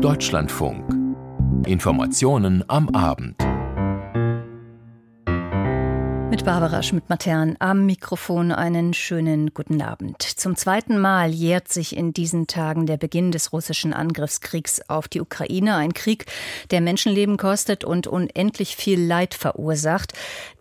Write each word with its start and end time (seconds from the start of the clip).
Deutschlandfunk. 0.00 0.96
Informationen 1.66 2.64
am 2.68 2.88
Abend. 2.88 3.36
Mit 6.30 6.46
Barbara 6.46 6.82
Schmidt-Matern 6.82 7.56
am 7.58 7.84
Mikrofon 7.84 8.50
einen 8.50 8.94
schönen 8.94 9.52
guten 9.52 9.82
Abend. 9.82 10.22
Zum 10.22 10.56
zweiten 10.56 10.98
Mal 10.98 11.30
jährt 11.30 11.68
sich 11.68 11.94
in 11.94 12.14
diesen 12.14 12.46
Tagen 12.46 12.86
der 12.86 12.96
Beginn 12.96 13.30
des 13.30 13.52
russischen 13.52 13.92
Angriffskriegs 13.92 14.80
auf 14.88 15.06
die 15.06 15.20
Ukraine. 15.20 15.74
Ein 15.74 15.92
Krieg, 15.92 16.24
der 16.70 16.80
Menschenleben 16.80 17.36
kostet 17.36 17.84
und 17.84 18.06
unendlich 18.06 18.76
viel 18.76 18.98
Leid 18.98 19.34
verursacht, 19.34 20.14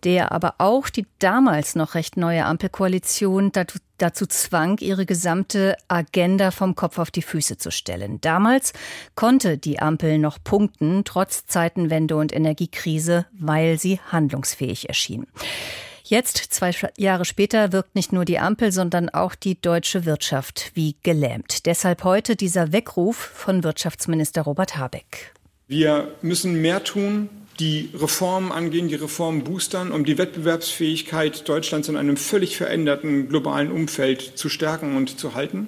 der 0.03 0.33
aber 0.33 0.55
auch 0.57 0.89
die 0.89 1.05
damals 1.19 1.75
noch 1.75 1.95
recht 1.95 2.17
neue 2.17 2.43
Ampelkoalition 2.43 3.53
dazu 3.53 3.79
dazu 4.01 4.25
zwang, 4.25 4.77
ihre 4.79 5.05
gesamte 5.05 5.75
Agenda 5.87 6.51
vom 6.51 6.75
Kopf 6.75 6.97
auf 6.97 7.11
die 7.11 7.21
Füße 7.21 7.57
zu 7.57 7.71
stellen. 7.71 8.19
Damals 8.21 8.73
konnte 9.15 9.57
die 9.57 9.79
Ampel 9.79 10.17
noch 10.17 10.37
punkten, 10.43 11.03
trotz 11.05 11.45
Zeitenwende 11.45 12.15
und 12.15 12.33
Energiekrise, 12.33 13.25
weil 13.31 13.77
sie 13.79 13.99
handlungsfähig 14.11 14.89
erschien. 14.89 15.27
Jetzt, 16.03 16.37
zwei 16.37 16.71
Jahre 16.97 17.23
später, 17.23 17.71
wirkt 17.71 17.93
nicht 17.93 18.11
nur 18.11 18.25
die 18.25 18.39
Ampel, 18.39 18.71
sondern 18.71 19.09
auch 19.09 19.35
die 19.35 19.61
deutsche 19.61 20.05
Wirtschaft 20.05 20.71
wie 20.73 20.95
gelähmt. 21.03 21.67
Deshalb 21.67 22.03
heute 22.03 22.35
dieser 22.35 22.71
Weckruf 22.71 23.15
von 23.15 23.63
Wirtschaftsminister 23.63 24.41
Robert 24.41 24.75
Habeck. 24.75 25.33
Wir 25.67 26.15
müssen 26.23 26.61
mehr 26.63 26.83
tun, 26.83 27.29
die 27.59 27.89
Reformen 27.93 28.51
angehen, 28.51 28.87
die 28.87 28.95
Reformen 28.95 29.43
boostern, 29.43 29.91
um 29.91 30.05
die 30.05 30.17
Wettbewerbsfähigkeit 30.17 31.47
Deutschlands 31.47 31.89
in 31.89 31.97
einem 31.97 32.15
völlig 32.15 32.55
veränderten 32.55 33.27
globalen 33.27 33.71
Umfeld 33.71 34.21
zu 34.35 34.49
stärken 34.49 34.95
und 34.95 35.19
zu 35.19 35.35
halten. 35.35 35.67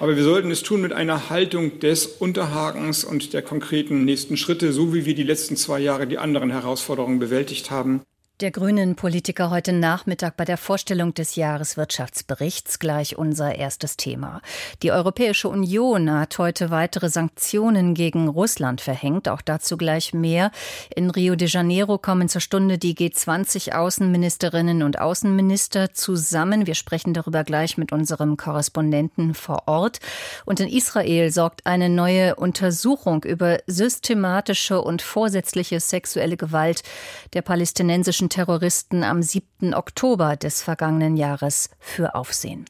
Aber 0.00 0.16
wir 0.16 0.24
sollten 0.24 0.50
es 0.50 0.62
tun 0.62 0.80
mit 0.80 0.92
einer 0.92 1.30
Haltung 1.30 1.78
des 1.78 2.06
Unterhakens 2.06 3.04
und 3.04 3.32
der 3.32 3.42
konkreten 3.42 4.04
nächsten 4.04 4.36
Schritte, 4.36 4.72
so 4.72 4.92
wie 4.94 5.06
wir 5.06 5.14
die 5.14 5.22
letzten 5.22 5.56
zwei 5.56 5.78
Jahre 5.78 6.06
die 6.06 6.18
anderen 6.18 6.50
Herausforderungen 6.50 7.18
bewältigt 7.18 7.70
haben 7.70 8.02
der 8.40 8.52
grünen 8.52 8.94
Politiker 8.94 9.50
heute 9.50 9.72
Nachmittag 9.72 10.36
bei 10.36 10.44
der 10.44 10.58
Vorstellung 10.58 11.12
des 11.12 11.34
Jahreswirtschaftsberichts 11.34 12.78
gleich 12.78 13.18
unser 13.18 13.56
erstes 13.56 13.96
Thema. 13.96 14.42
Die 14.84 14.92
Europäische 14.92 15.48
Union 15.48 16.08
hat 16.12 16.38
heute 16.38 16.70
weitere 16.70 17.08
Sanktionen 17.08 17.94
gegen 17.94 18.28
Russland 18.28 18.80
verhängt. 18.80 19.28
Auch 19.28 19.42
dazu 19.42 19.76
gleich 19.76 20.14
mehr. 20.14 20.52
In 20.94 21.10
Rio 21.10 21.34
de 21.34 21.48
Janeiro 21.48 21.98
kommen 21.98 22.28
zur 22.28 22.40
Stunde 22.40 22.78
die 22.78 22.94
G20 22.94 23.72
Außenministerinnen 23.72 24.84
und 24.84 25.00
Außenminister 25.00 25.92
zusammen. 25.92 26.68
Wir 26.68 26.76
sprechen 26.76 27.14
darüber 27.14 27.42
gleich 27.42 27.76
mit 27.76 27.90
unserem 27.90 28.36
Korrespondenten 28.36 29.34
vor 29.34 29.64
Ort. 29.66 29.98
Und 30.44 30.60
in 30.60 30.68
Israel 30.68 31.32
sorgt 31.32 31.66
eine 31.66 31.88
neue 31.88 32.36
Untersuchung 32.36 33.24
über 33.24 33.58
systematische 33.66 34.80
und 34.80 35.02
vorsätzliche 35.02 35.80
sexuelle 35.80 36.36
Gewalt 36.36 36.84
der 37.32 37.42
palästinensischen 37.42 38.27
Terroristen 38.28 39.02
am 39.04 39.22
7. 39.22 39.74
Oktober 39.74 40.36
des 40.36 40.62
vergangenen 40.62 41.16
Jahres 41.16 41.70
für 41.78 42.14
Aufsehen. 42.14 42.64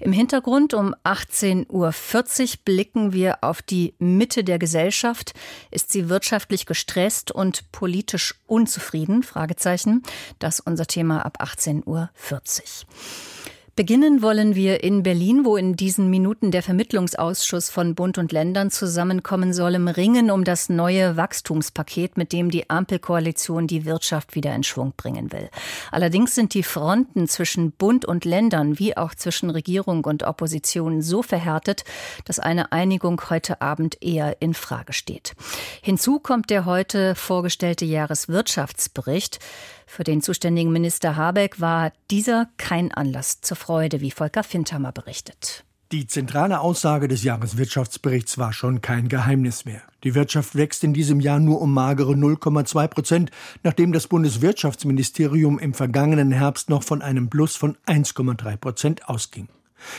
Im 0.00 0.12
Hintergrund 0.12 0.74
um 0.74 0.94
18.40 1.04 1.68
Uhr 1.70 2.58
blicken 2.64 3.12
wir 3.12 3.38
auf 3.42 3.62
die 3.62 3.94
Mitte 3.98 4.44
der 4.44 4.58
Gesellschaft. 4.58 5.34
Ist 5.70 5.92
sie 5.92 6.08
wirtschaftlich 6.08 6.66
gestresst 6.66 7.30
und 7.30 7.70
politisch 7.72 8.34
unzufrieden? 8.46 9.22
Fragezeichen. 9.22 10.02
Das 10.38 10.60
ist 10.60 10.66
unser 10.66 10.86
Thema 10.86 11.24
ab 11.24 11.38
18.40 11.40 11.86
Uhr. 11.86 12.10
Beginnen 13.74 14.20
wollen 14.20 14.54
wir 14.54 14.84
in 14.84 15.02
Berlin, 15.02 15.46
wo 15.46 15.56
in 15.56 15.76
diesen 15.76 16.10
Minuten 16.10 16.50
der 16.50 16.62
Vermittlungsausschuss 16.62 17.70
von 17.70 17.94
Bund 17.94 18.18
und 18.18 18.30
Ländern 18.30 18.70
zusammenkommen 18.70 19.54
soll, 19.54 19.76
im 19.76 19.88
Ringen 19.88 20.30
um 20.30 20.44
das 20.44 20.68
neue 20.68 21.16
Wachstumspaket, 21.16 22.18
mit 22.18 22.34
dem 22.34 22.50
die 22.50 22.68
Ampelkoalition 22.68 23.66
die 23.66 23.86
Wirtschaft 23.86 24.34
wieder 24.34 24.54
in 24.54 24.62
Schwung 24.62 24.92
bringen 24.94 25.32
will. 25.32 25.48
Allerdings 25.90 26.34
sind 26.34 26.52
die 26.52 26.62
Fronten 26.62 27.28
zwischen 27.28 27.72
Bund 27.72 28.04
und 28.04 28.26
Ländern 28.26 28.78
wie 28.78 28.94
auch 28.94 29.14
zwischen 29.14 29.48
Regierung 29.48 30.04
und 30.04 30.22
Opposition 30.22 31.00
so 31.00 31.22
verhärtet, 31.22 31.84
dass 32.26 32.38
eine 32.38 32.72
Einigung 32.72 33.22
heute 33.30 33.62
Abend 33.62 33.96
eher 34.02 34.42
in 34.42 34.52
Frage 34.52 34.92
steht. 34.92 35.34
Hinzu 35.80 36.18
kommt 36.18 36.50
der 36.50 36.66
heute 36.66 37.14
vorgestellte 37.14 37.86
Jahreswirtschaftsbericht. 37.86 39.38
Für 39.94 40.04
den 40.04 40.22
zuständigen 40.22 40.72
Minister 40.72 41.16
Habeck 41.16 41.60
war 41.60 41.92
dieser 42.10 42.48
kein 42.56 42.92
Anlass 42.92 43.42
zur 43.42 43.58
Freude, 43.58 44.00
wie 44.00 44.10
Volker 44.10 44.42
Findhammer 44.42 44.90
berichtet. 44.90 45.66
Die 45.92 46.06
zentrale 46.06 46.60
Aussage 46.60 47.08
des 47.08 47.24
Jahreswirtschaftsberichts 47.24 48.38
war 48.38 48.54
schon 48.54 48.80
kein 48.80 49.08
Geheimnis 49.08 49.66
mehr. 49.66 49.82
Die 50.02 50.14
Wirtschaft 50.14 50.54
wächst 50.54 50.82
in 50.82 50.94
diesem 50.94 51.20
Jahr 51.20 51.40
nur 51.40 51.60
um 51.60 51.74
magere 51.74 52.14
0,2 52.14 52.88
Prozent, 52.88 53.30
nachdem 53.64 53.92
das 53.92 54.06
Bundeswirtschaftsministerium 54.06 55.58
im 55.58 55.74
vergangenen 55.74 56.32
Herbst 56.32 56.70
noch 56.70 56.84
von 56.84 57.02
einem 57.02 57.28
Plus 57.28 57.56
von 57.56 57.76
1,3 57.86 58.56
Prozent 58.56 59.10
ausging. 59.10 59.50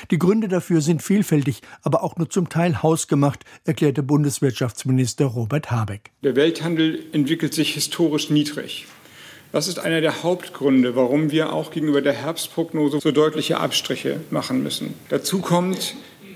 Die 0.09 0.17
Gründe 0.17 0.47
dafür 0.47 0.81
sind 0.81 1.03
vielfältig, 1.03 1.61
aber 1.83 2.01
auch 2.01 2.17
nur 2.17 2.31
zum 2.31 2.49
Teil 2.49 2.81
hausgemacht, 2.81 3.45
erklärte 3.63 4.01
Bundeswirtschaftsminister 4.01 5.25
Robert 5.25 5.69
Habeck. 5.69 6.09
Der 6.23 6.35
Welthandel 6.35 7.05
entwickelt 7.11 7.53
sich 7.53 7.75
historisch 7.75 8.31
niedrig. 8.31 8.87
Das 9.53 9.67
ist 9.67 9.77
einer 9.77 10.01
der 10.01 10.23
Hauptgründe, 10.23 10.95
warum 10.95 11.29
wir 11.29 11.53
auch 11.53 11.69
gegenüber 11.69 12.01
der 12.01 12.13
Herbstprognose 12.13 12.99
so 12.99 13.11
deutliche 13.11 13.59
Abstriche 13.59 14.19
machen 14.31 14.63
müssen. 14.63 14.95
Dazu 15.09 15.41
kommt, 15.41 15.93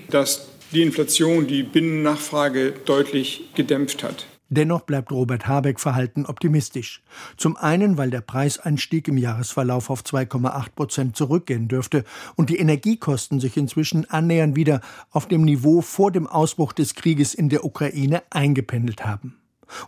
dass 0.08 0.46
die 0.70 0.82
Inflation 0.82 1.48
die 1.48 1.64
Binnennachfrage 1.64 2.74
deutlich 2.84 3.50
gedämpft 3.56 4.04
hat. 4.04 4.26
Dennoch 4.50 4.82
bleibt 4.82 5.10
Robert 5.10 5.48
Habeck 5.48 5.80
verhalten 5.80 6.26
optimistisch. 6.26 7.02
Zum 7.36 7.56
einen, 7.56 7.98
weil 7.98 8.10
der 8.10 8.20
Preiseinstieg 8.20 9.08
im 9.08 9.18
Jahresverlauf 9.18 9.90
auf 9.90 10.02
2,8 10.02 10.68
Prozent 10.76 11.16
zurückgehen 11.16 11.66
dürfte 11.66 12.04
und 12.36 12.50
die 12.50 12.58
Energiekosten 12.58 13.40
sich 13.40 13.56
inzwischen 13.56 14.08
annähernd 14.08 14.54
wieder 14.54 14.80
auf 15.10 15.26
dem 15.26 15.42
Niveau 15.42 15.80
vor 15.80 16.12
dem 16.12 16.28
Ausbruch 16.28 16.72
des 16.72 16.94
Krieges 16.94 17.34
in 17.34 17.48
der 17.48 17.64
Ukraine 17.64 18.22
eingependelt 18.30 19.04
haben. 19.04 19.34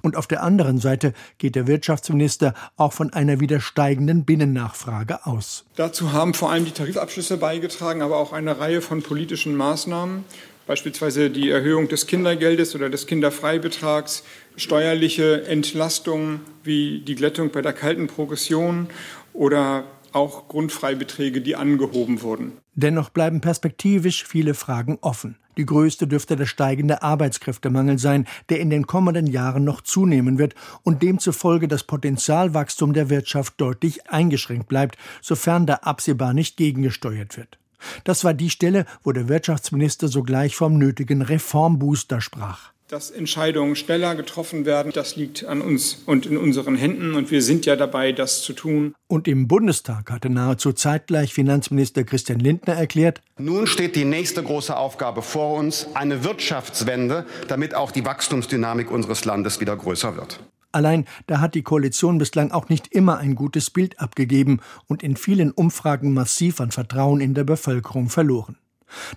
Und 0.03 0.17
auf 0.17 0.27
der 0.27 0.43
anderen 0.43 0.79
Seite 0.79 1.13
geht 1.39 1.55
der 1.55 1.67
Wirtschaftsminister 1.67 2.55
auch 2.77 2.93
von 2.93 3.13
einer 3.13 3.41
wieder 3.41 3.61
steigenden 3.61 4.25
Binnennachfrage 4.25 5.27
aus. 5.27 5.65
Dazu 5.77 6.13
haben 6.13 6.35
vor 6.35 6.51
allem 6.51 6.65
die 6.65 6.73
Tarifabschlüsse 6.73 7.37
beigetragen, 7.37 8.03
aber 8.03 8.17
auch 8.17 8.33
eine 8.33 8.59
Reihe 8.59 8.81
von 8.83 9.03
politischen 9.03 9.57
Maßnahmen, 9.57 10.25
beispielsweise 10.67 11.31
die 11.31 11.51
Erhöhung 11.51 11.89
des 11.89 12.07
Kindergeldes 12.07 12.75
oder 12.75 12.91
des 12.91 13.07
Kinderfreibetrags, 13.07 14.23
steuerliche 14.57 15.45
Entlastungen 15.47 16.41
wie 16.63 17.01
die 17.01 17.15
Glättung 17.15 17.51
bei 17.51 17.63
der 17.63 17.73
kalten 17.73 18.07
Progression 18.07 18.89
oder 19.33 19.85
auch 20.13 20.49
Grundfreibeträge, 20.49 21.41
die 21.41 21.57
angehoben 21.57 22.23
wurden. 22.23 22.53
Dennoch 22.75 23.11
bleiben 23.11 23.41
perspektivisch 23.41 24.25
viele 24.25 24.55
Fragen 24.55 24.99
offen. 25.01 25.37
Die 25.57 25.67
größte 25.67 26.07
dürfte 26.07 26.37
der 26.37 26.47
steigende 26.47 27.03
Arbeitskräftemangel 27.03 27.99
sein, 27.99 28.27
der 28.49 28.61
in 28.61 28.71
den 28.71 28.87
kommenden 28.87 29.27
Jahren 29.27 29.65
noch 29.65 29.81
zunehmen 29.81 30.39
wird 30.39 30.55
und 30.83 31.03
demzufolge 31.03 31.69
das 31.69 31.85
Potenzialwachstum 31.85 32.93
der 32.93 33.11
Wirtschaft 33.11 33.55
deutlich 33.61 34.09
eingeschränkt 34.11 34.69
bleibt, 34.69 34.97
sofern 35.21 35.67
da 35.67 35.75
absehbar 35.75 36.33
nicht 36.33 36.57
gegengesteuert 36.57 37.37
wird. 37.37 37.59
Das 38.05 38.25
war 38.25 38.35
die 38.35 38.51
Stelle, 38.51 38.87
wo 39.03 39.13
der 39.13 39.29
Wirtschaftsminister 39.29 40.09
sogleich 40.09 40.55
vom 40.55 40.79
nötigen 40.79 41.23
Reformbooster 41.23 42.21
sprach 42.21 42.73
dass 42.91 43.11
Entscheidungen 43.13 43.77
schneller 43.77 44.17
getroffen 44.17 44.67
werden. 44.67 44.91
Das 44.93 45.15
liegt 45.15 45.45
an 45.45 45.61
uns 45.61 46.03
und 46.07 46.27
in 46.27 46.37
unseren 46.37 46.75
Händen 46.75 47.15
und 47.15 47.31
wir 47.31 47.41
sind 47.41 47.65
ja 47.65 47.77
dabei, 47.77 48.11
das 48.11 48.43
zu 48.43 48.53
tun. 48.53 48.95
Und 49.07 49.29
im 49.29 49.47
Bundestag 49.47 50.11
hatte 50.11 50.29
nahezu 50.29 50.73
zeitgleich 50.73 51.33
Finanzminister 51.33 52.03
Christian 52.03 52.41
Lindner 52.41 52.75
erklärt, 52.75 53.23
nun 53.39 53.69
steht 53.69 53.95
die 53.95 54.05
nächste 54.05 54.43
große 54.43 54.77
Aufgabe 54.77 55.23
vor 55.23 55.57
uns, 55.57 55.87
eine 55.95 56.25
Wirtschaftswende, 56.25 57.27
damit 57.47 57.77
auch 57.77 57.93
die 57.93 58.05
Wachstumsdynamik 58.05 58.91
unseres 58.91 59.25
Landes 59.25 59.61
wieder 59.61 59.77
größer 59.77 60.17
wird. 60.17 60.41
Allein 60.73 61.05
da 61.29 61.41
hat 61.41 61.55
die 61.55 61.63
Koalition 61.63 62.19
bislang 62.19 62.51
auch 62.51 62.69
nicht 62.69 62.89
immer 62.89 63.19
ein 63.19 63.37
gutes 63.37 63.71
Bild 63.71 64.01
abgegeben 64.01 64.61
und 64.87 65.05
in 65.05 65.17
vielen 65.17 65.53
Umfragen 65.53 66.13
massiv 66.13 66.61
an 66.61 66.73
Vertrauen 66.73 67.21
in 67.21 67.35
der 67.35 67.45
Bevölkerung 67.45 68.09
verloren. 68.09 68.57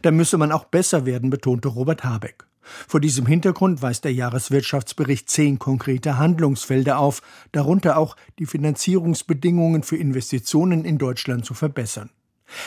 Da 0.03 0.11
müsse 0.11 0.37
man 0.37 0.51
auch 0.51 0.65
besser 0.65 1.07
werden, 1.07 1.31
betonte 1.31 1.69
Robert 1.69 2.03
Habeck. 2.03 2.45
Vor 2.87 2.99
diesem 2.99 3.25
Hintergrund 3.25 3.81
weist 3.81 4.03
der 4.03 4.13
Jahreswirtschaftsbericht 4.13 5.29
zehn 5.29 5.59
konkrete 5.59 6.17
Handlungsfelder 6.17 6.97
auf, 6.99 7.21
darunter 7.51 7.97
auch 7.97 8.15
die 8.39 8.45
Finanzierungsbedingungen 8.45 9.83
für 9.83 9.97
Investitionen 9.97 10.85
in 10.85 10.97
Deutschland 10.97 11.45
zu 11.45 11.53
verbessern. 11.53 12.09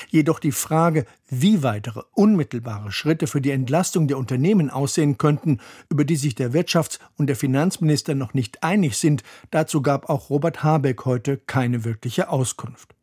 Jedoch 0.09 0.41
die 0.41 0.53
Frage, 0.53 1.05
wie 1.29 1.63
weitere 1.63 2.03
unmittelbare 2.13 2.93
Schritte 2.93 3.27
für 3.27 3.41
die 3.41 3.51
Entlastung 3.51 4.09
der 4.09 4.19
Unternehmen 4.19 4.71
aussehen 4.71 5.19
könnten, 5.19 5.61
über 5.89 6.05
die 6.05 6.17
sich 6.17 6.35
der 6.35 6.53
Wirtschafts- 6.53 6.99
und 7.17 7.29
der 7.29 7.37
Finanzminister 7.37 8.15
noch 8.15 8.35
nicht 8.35 8.63
einig 8.63 8.97
sind, 8.97 9.23
dazu 9.51 9.83
gab 9.83 10.09
auch 10.09 10.31
Robert 10.31 10.63
Habeck 10.63 11.05
heute 11.05 11.39
keine 11.39 11.85
wirkliche 11.85 12.31
Auskunft. 12.31 12.96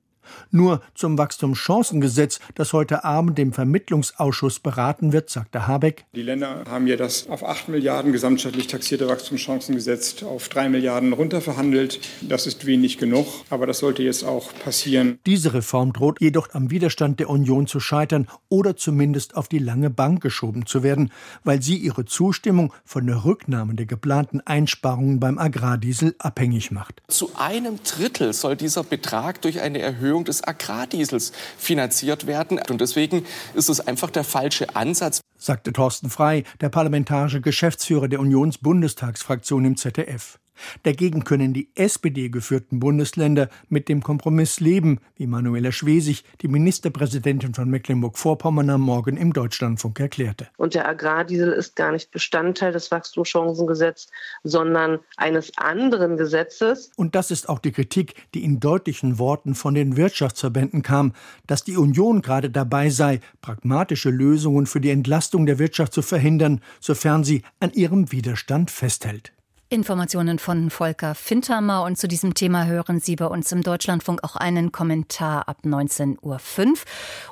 Nur 0.52 0.82
zum 0.96 1.18
Wachstumschancengesetz, 1.18 2.40
das 2.56 2.74
heute 2.74 3.04
Abend 3.04 3.40
im 3.40 3.54
Vermittlungsausschuss 3.54 4.60
beraten 4.60 5.14
wird, 5.14 5.30
sagte 5.30 5.68
Habeck. 5.68 6.06
Die 6.16 6.22
Länder 6.22 6.64
haben 6.70 6.88
ja 6.88 6.96
das 6.96 7.28
auf 7.28 7.44
8 7.44 7.70
Milliarden 7.70 8.12
gesamtstaatlich 8.12 8.68
taxierte 8.68 9.08
Wachstumschancengesetz 9.08 10.24
auf 10.24 10.50
3 10.50 10.70
Milliarden 10.70 11.14
runterverhandelt. 11.14 12.00
Das 12.22 12.48
ist 12.48 12.66
wenig 12.66 12.98
genug, 12.98 13.28
aber 13.50 13.68
das 13.68 13.80
sollte 13.80 14.04
jetzt 14.04 14.24
auch 14.24 14.54
passieren. 14.64 15.20
Diese 15.26 15.54
Reform 15.54 15.94
droht 15.94 16.22
jedoch 16.22 16.54
am 16.54 16.70
Widerstand 16.72 17.20
der 17.20 17.30
Union 17.30 17.68
zu 17.68 17.80
scheitern 17.80 18.28
oder 18.50 18.76
zumindest 18.76 19.36
auf 19.36 19.48
die 19.48 19.60
lange 19.60 19.90
Bank 19.90 20.22
geschoben 20.22 20.66
zu 20.66 20.84
werden, 20.84 21.12
weil 21.44 21.62
sie 21.62 21.78
ihre 21.78 22.06
Zustimmung 22.06 22.74
von 22.86 23.08
der 23.08 23.26
Rücknahme 23.26 23.76
der 23.76 23.86
geplanten 23.86 24.42
Einsparungen 24.42 25.20
beim 25.20 25.38
Agrardiesel 25.38 26.16
abhängig 26.20 26.72
macht. 26.72 27.02
Zu 27.08 27.32
einem 27.38 27.80
Drittel 27.84 28.34
soll 28.34 28.56
dieser 28.56 28.84
Betrag 28.84 29.42
durch 29.42 29.62
eine 29.62 29.80
Erhöhung 29.80 30.13
des 30.22 30.44
Agrardiesels 30.44 31.32
finanziert 31.58 32.28
werden. 32.28 32.60
Und 32.70 32.82
deswegen 32.82 33.26
ist 33.54 33.70
es 33.70 33.80
einfach 33.80 34.12
der 34.12 34.24
falsche 34.24 34.76
Ansatz. 34.76 35.22
Sagte 35.38 35.74
Thorsten 35.74 36.10
Frei, 36.10 36.44
der 36.62 36.70
parlamentarische 36.70 37.42
Geschäftsführer 37.42 38.08
der 38.08 38.20
Unionsbundestagsfraktion 38.20 39.66
im 39.66 39.78
ZDF. 39.78 40.40
Dagegen 40.84 41.24
können 41.24 41.54
die 41.54 41.70
SPD-geführten 41.76 42.80
Bundesländer 42.80 43.50
mit 43.70 43.90
dem 43.90 44.02
Kompromiss 44.02 44.60
leben, 44.60 45.00
wie 45.16 45.28
Manuela 45.28 45.72
Schwesig, 45.72 46.24
die 46.42 46.48
Ministerpräsidentin 46.48 47.54
von 47.54 47.70
Mecklenburg-Vorpommern 47.70 48.70
am 48.70 48.82
Morgen 48.82 49.18
im 49.18 49.34
Deutschlandfunk 49.34 50.00
erklärte. 50.00 50.48
Und 50.58 50.74
der 50.74 50.88
Agrardiesel 50.88 51.52
ist 51.52 51.76
gar 51.76 51.92
nicht 51.92 52.12
Bestandteil 52.12 52.72
des 52.72 52.92
Wachstumschancengesetzes, 52.92 54.10
sondern 54.44 55.00
eines 55.18 55.52
anderen 55.58 56.18
Gesetzes. 56.18 56.92
Und 56.96 57.16
das 57.16 57.32
ist 57.32 57.50
auch 57.50 57.60
die 57.60 57.72
Kritik, 57.72 58.16
die 58.34 58.44
in 58.44 58.60
deutlichen 58.60 59.20
Worten 59.20 59.56
von 59.56 59.74
den 59.74 59.98
Wirtschaftsverbänden 59.98 60.84
kam, 60.84 61.14
dass 61.48 61.64
die 61.64 61.78
Union 61.78 62.22
gerade 62.22 62.50
dabei 62.50 62.90
sei, 62.90 63.20
pragmatische 63.42 64.10
Lösungen 64.10 64.66
für 64.66 64.82
die 64.82 64.90
Entlastung 64.90 65.46
der 65.46 65.60
Wirtschaft 65.60 65.94
zu 65.94 66.02
verhindern, 66.02 66.62
sofern 66.80 67.24
sie 67.24 67.44
an 67.60 67.72
ihrem 67.74 68.12
Widerstand 68.12 68.72
festhält. 68.72 69.34
Informationen 69.74 70.38
von 70.38 70.70
Volker 70.70 71.16
Fintermer 71.16 71.84
und 71.84 71.98
zu 71.98 72.08
diesem 72.08 72.36
Thema 72.36 72.68
hören 72.68 73.00
Sie 73.00 73.16
bei 73.16 73.26
uns 73.26 73.52
im 73.52 73.64
Deutschlandfunk 73.64 74.24
auch 74.24 74.36
einen 74.36 74.72
Kommentar 74.72 75.50
ab 75.50 75.62
19.05 75.66 76.20
Uhr. 76.22 76.78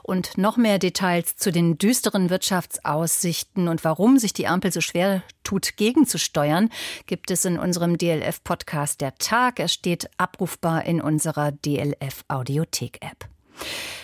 Und 0.01 0.39
noch 0.39 0.57
mehr 0.57 0.79
Details 0.79 1.35
zu 1.35 1.51
den 1.51 1.77
düsteren 1.77 2.31
Wirtschaftsaussichten 2.31 3.67
und 3.67 3.83
warum 3.83 4.17
sich 4.17 4.33
die 4.33 4.47
Ampel 4.47 4.71
so 4.71 4.81
schwer 4.81 5.21
tut, 5.43 5.77
gegenzusteuern, 5.77 6.69
gibt 7.05 7.29
es 7.29 7.45
in 7.45 7.59
unserem 7.59 7.99
DLF-Podcast 7.99 9.01
Der 9.01 9.13
Tag. 9.19 9.59
Er 9.59 9.67
steht 9.67 10.09
abrufbar 10.17 10.85
in 10.85 10.99
unserer 10.99 11.51
DLF-Audiothek-App. 11.51 13.29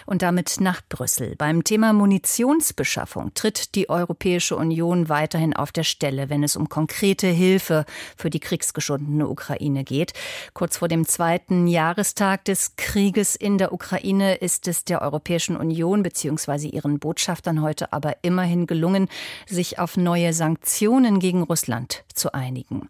Und 0.06 0.22
damit 0.22 0.62
nach 0.62 0.82
Brüssel. 0.88 1.36
Beim 1.36 1.66
Thema 1.66 1.92
Munitionsbeschaffung 1.92 3.34
tritt 3.34 3.76
die 3.76 3.90
Europäische 3.90 4.56
Union 4.56 5.10
weiterhin 5.10 5.54
auf 5.54 5.74
der 5.74 5.84
Stelle, 5.84 6.30
wenn 6.30 6.44
es 6.44 6.56
um 6.56 6.70
konkrete 6.70 7.28
Hilfe 7.28 7.86
für 8.16 8.30
die 8.30 8.40
kriegsgeschundene 8.40 9.28
Ukraine 9.28 9.84
geht. 9.84 10.14
Kurz 10.54 10.78
vor 10.78 10.88
dem 10.88 11.06
zweiten 11.06 11.68
Jahrestag 11.68 12.46
des 12.46 12.78
Krieges 12.78 13.36
in 13.36 13.58
der 13.58 13.74
Ukraine 13.74 14.36
ist 14.36 14.70
es 14.70 14.86
der 14.86 15.02
Europäischen 15.02 15.58
Union 15.58 16.04
bzw. 16.04 16.70
ihren 16.70 17.00
Botschaftern 17.00 17.62
heute 17.62 17.92
aber 17.92 18.16
immerhin 18.22 18.66
gelungen, 18.66 19.10
sich 19.46 19.78
auf 19.78 19.98
neue 19.98 20.32
Sanktionen 20.32 21.20
gegen 21.20 21.44
Russland 21.44 22.06
zu 22.14 22.34
einigen. 22.34 22.88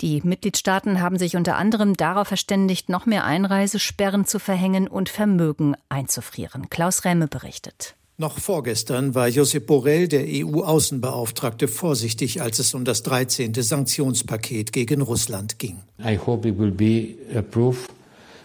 Die 0.00 0.20
Mitgliedstaaten 0.22 1.00
haben 1.00 1.18
sich 1.18 1.36
unter 1.36 1.56
anderem 1.56 1.94
darauf 1.94 2.28
verständigt, 2.28 2.88
noch 2.88 3.06
mehr 3.06 3.24
Einreisesperren 3.24 4.26
zu 4.26 4.38
verhängen 4.38 4.86
und 4.86 5.08
Vermögen 5.08 5.76
einzufrieren. 5.88 6.70
Klaus 6.70 7.04
Räme 7.04 7.28
berichtet. 7.28 7.94
Noch 8.20 8.38
vorgestern 8.38 9.14
war 9.14 9.28
Josep 9.28 9.66
Borrell, 9.68 10.08
der 10.08 10.24
EU-Außenbeauftragte, 10.26 11.68
vorsichtig, 11.68 12.42
als 12.42 12.58
es 12.58 12.74
um 12.74 12.84
das 12.84 13.04
13. 13.04 13.54
Sanktionspaket 13.54 14.72
gegen 14.72 15.02
Russland 15.02 15.60
ging. 15.60 15.76
I 16.04 16.18
hope 16.18 16.48
it 16.48 16.58
will 16.58 16.72
be 16.72 17.14
approved 17.36 17.90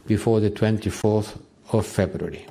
before 0.06 0.42
the 0.42 0.50
24th 0.50 1.40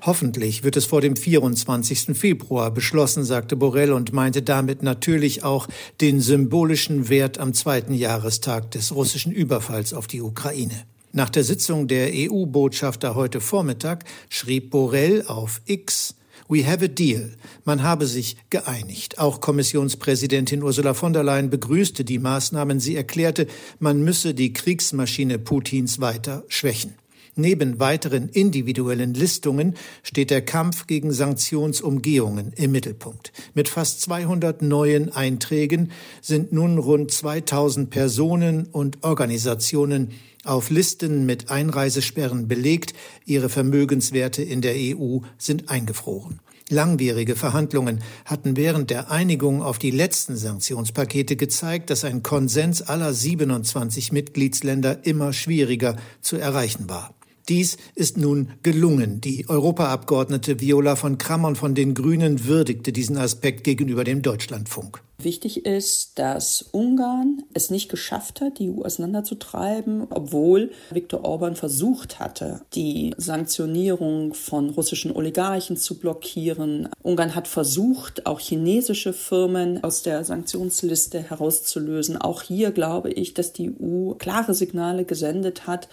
Hoffentlich 0.04 0.64
wird 0.64 0.76
es 0.76 0.86
vor 0.86 1.00
dem 1.00 1.14
24. 1.14 2.18
Februar 2.18 2.72
beschlossen, 2.72 3.22
sagte 3.22 3.54
Borrell 3.54 3.92
und 3.92 4.12
meinte 4.12 4.42
damit 4.42 4.82
natürlich 4.82 5.44
auch 5.44 5.68
den 6.00 6.20
symbolischen 6.20 7.08
Wert 7.08 7.38
am 7.38 7.54
zweiten 7.54 7.94
Jahrestag 7.94 8.72
des 8.72 8.92
russischen 8.92 9.30
Überfalls 9.30 9.94
auf 9.94 10.08
die 10.08 10.22
Ukraine. 10.22 10.86
Nach 11.14 11.28
der 11.28 11.44
Sitzung 11.44 11.88
der 11.88 12.08
EU-Botschafter 12.10 13.14
heute 13.14 13.42
Vormittag 13.42 14.04
schrieb 14.30 14.70
Borrell 14.70 15.22
auf 15.26 15.60
X, 15.66 16.14
We 16.48 16.66
have 16.66 16.82
a 16.82 16.88
deal. 16.88 17.34
Man 17.64 17.82
habe 17.82 18.06
sich 18.06 18.38
geeinigt. 18.48 19.18
Auch 19.18 19.42
Kommissionspräsidentin 19.42 20.62
Ursula 20.62 20.94
von 20.94 21.12
der 21.12 21.22
Leyen 21.22 21.50
begrüßte 21.50 22.04
die 22.04 22.18
Maßnahmen. 22.18 22.80
Sie 22.80 22.96
erklärte, 22.96 23.46
man 23.78 24.02
müsse 24.02 24.32
die 24.32 24.54
Kriegsmaschine 24.54 25.38
Putins 25.38 26.00
weiter 26.00 26.44
schwächen. 26.48 26.94
Neben 27.34 27.80
weiteren 27.80 28.28
individuellen 28.28 29.14
Listungen 29.14 29.74
steht 30.02 30.30
der 30.30 30.42
Kampf 30.42 30.86
gegen 30.86 31.12
Sanktionsumgehungen 31.12 32.52
im 32.56 32.72
Mittelpunkt. 32.72 33.32
Mit 33.54 33.70
fast 33.70 34.02
200 34.02 34.60
neuen 34.60 35.10
Einträgen 35.10 35.92
sind 36.20 36.52
nun 36.52 36.76
rund 36.76 37.10
2000 37.10 37.88
Personen 37.88 38.66
und 38.66 39.02
Organisationen 39.02 40.10
auf 40.44 40.70
Listen 40.70 41.26
mit 41.26 41.50
Einreisesperren 41.50 42.48
belegt, 42.48 42.94
ihre 43.24 43.48
Vermögenswerte 43.48 44.42
in 44.42 44.60
der 44.60 44.74
EU 44.76 45.18
sind 45.38 45.68
eingefroren. 45.68 46.40
Langwierige 46.68 47.36
Verhandlungen 47.36 48.02
hatten 48.24 48.56
während 48.56 48.90
der 48.90 49.10
Einigung 49.10 49.62
auf 49.62 49.78
die 49.78 49.90
letzten 49.90 50.36
Sanktionspakete 50.36 51.36
gezeigt, 51.36 51.90
dass 51.90 52.04
ein 52.04 52.22
Konsens 52.22 52.82
aller 52.82 53.12
27 53.12 54.10
Mitgliedsländer 54.10 55.04
immer 55.04 55.32
schwieriger 55.32 55.96
zu 56.22 56.36
erreichen 56.36 56.88
war. 56.88 57.14
Dies 57.48 57.76
ist 57.94 58.16
nun 58.16 58.52
gelungen. 58.62 59.20
Die 59.20 59.48
Europaabgeordnete 59.48 60.60
Viola 60.60 60.94
von 60.96 61.18
Krammern 61.18 61.56
von 61.56 61.74
den 61.74 61.94
Grünen 61.94 62.46
würdigte 62.46 62.92
diesen 62.92 63.18
Aspekt 63.18 63.64
gegenüber 63.64 64.04
dem 64.04 64.22
Deutschlandfunk. 64.22 65.02
Wichtig 65.24 65.66
ist, 65.66 66.18
dass 66.18 66.62
Ungarn 66.72 67.42
es 67.54 67.70
nicht 67.70 67.88
geschafft 67.88 68.40
hat, 68.40 68.58
die 68.58 68.70
EU 68.70 68.82
auseinanderzutreiben, 68.82 70.08
obwohl 70.10 70.72
Viktor 70.90 71.24
Orban 71.24 71.54
versucht 71.54 72.18
hatte, 72.18 72.62
die 72.74 73.14
Sanktionierung 73.18 74.34
von 74.34 74.70
russischen 74.70 75.14
Oligarchen 75.14 75.76
zu 75.76 75.98
blockieren. 75.98 76.88
Ungarn 77.02 77.36
hat 77.36 77.46
versucht, 77.46 78.26
auch 78.26 78.40
chinesische 78.40 79.12
Firmen 79.12 79.84
aus 79.84 80.02
der 80.02 80.24
Sanktionsliste 80.24 81.20
herauszulösen. 81.20 82.16
Auch 82.16 82.42
hier 82.42 82.72
glaube 82.72 83.12
ich, 83.12 83.32
dass 83.34 83.52
die 83.52 83.70
EU 83.80 84.14
klare 84.14 84.54
Signale 84.54 85.04
gesendet 85.04 85.68
hat, 85.68 85.88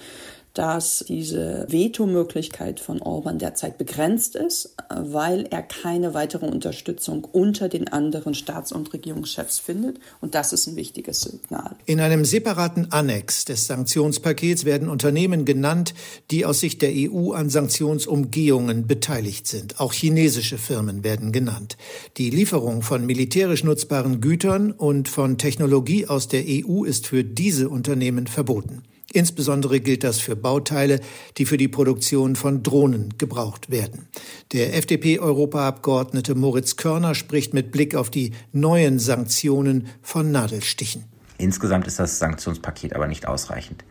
dass 0.53 1.05
diese 1.07 1.65
Vetomöglichkeit 1.69 2.79
von 2.79 3.01
Orban 3.01 3.39
derzeit 3.39 3.77
begrenzt 3.77 4.35
ist, 4.35 4.75
weil 4.89 5.45
er 5.49 5.61
keine 5.61 6.13
weitere 6.13 6.47
Unterstützung 6.47 7.23
unter 7.23 7.69
den 7.69 7.87
anderen 7.87 8.33
Staats- 8.33 8.71
und 8.71 8.91
Regierungschefs 8.93 9.59
findet. 9.59 9.99
Und 10.21 10.35
das 10.35 10.51
ist 10.51 10.67
ein 10.67 10.75
wichtiges 10.75 11.21
Signal. 11.21 11.75
In 11.85 11.99
einem 11.99 12.25
separaten 12.25 12.91
Annex 12.91 13.45
des 13.45 13.67
Sanktionspakets 13.67 14.65
werden 14.65 14.89
Unternehmen 14.89 15.45
genannt, 15.45 15.93
die 16.31 16.45
aus 16.45 16.59
Sicht 16.59 16.81
der 16.81 16.91
EU 16.93 17.31
an 17.31 17.49
Sanktionsumgehungen 17.49 18.87
beteiligt 18.87 19.47
sind. 19.47 19.79
Auch 19.79 19.93
chinesische 19.93 20.57
Firmen 20.57 21.03
werden 21.03 21.31
genannt. 21.31 21.77
Die 22.17 22.29
Lieferung 22.29 22.81
von 22.81 23.05
militärisch 23.05 23.63
nutzbaren 23.63 24.19
Gütern 24.21 24.71
und 24.71 25.07
von 25.09 25.37
Technologie 25.37 26.07
aus 26.07 26.27
der 26.27 26.43
EU 26.47 26.83
ist 26.83 27.07
für 27.07 27.23
diese 27.23 27.69
Unternehmen 27.69 28.27
verboten. 28.27 28.83
Insbesondere 29.11 29.79
gilt 29.79 30.03
das 30.03 30.19
für 30.19 30.35
Bauteile, 30.35 30.99
die 31.37 31.45
für 31.45 31.57
die 31.57 31.67
Produktion 31.67 32.35
von 32.35 32.61
Drohnen 32.61 33.15
gebraucht 33.17 33.71
werden. 33.71 34.07
Der 34.53 34.75
FDP-Europaabgeordnete 34.75 36.35
Moritz 36.35 36.75
Körner 36.75 37.15
spricht 37.15 37.53
mit 37.53 37.71
Blick 37.71 37.95
auf 37.95 38.11
die 38.11 38.33
neuen 38.51 38.99
Sanktionen 38.99 39.87
von 40.01 40.31
Nadelstichen. 40.31 41.05
Insgesamt 41.39 41.87
ist 41.87 41.99
das 41.99 42.19
Sanktionspaket 42.19 42.93
aber 42.93 43.07
nicht 43.07 43.27
ausreichend. 43.27 43.83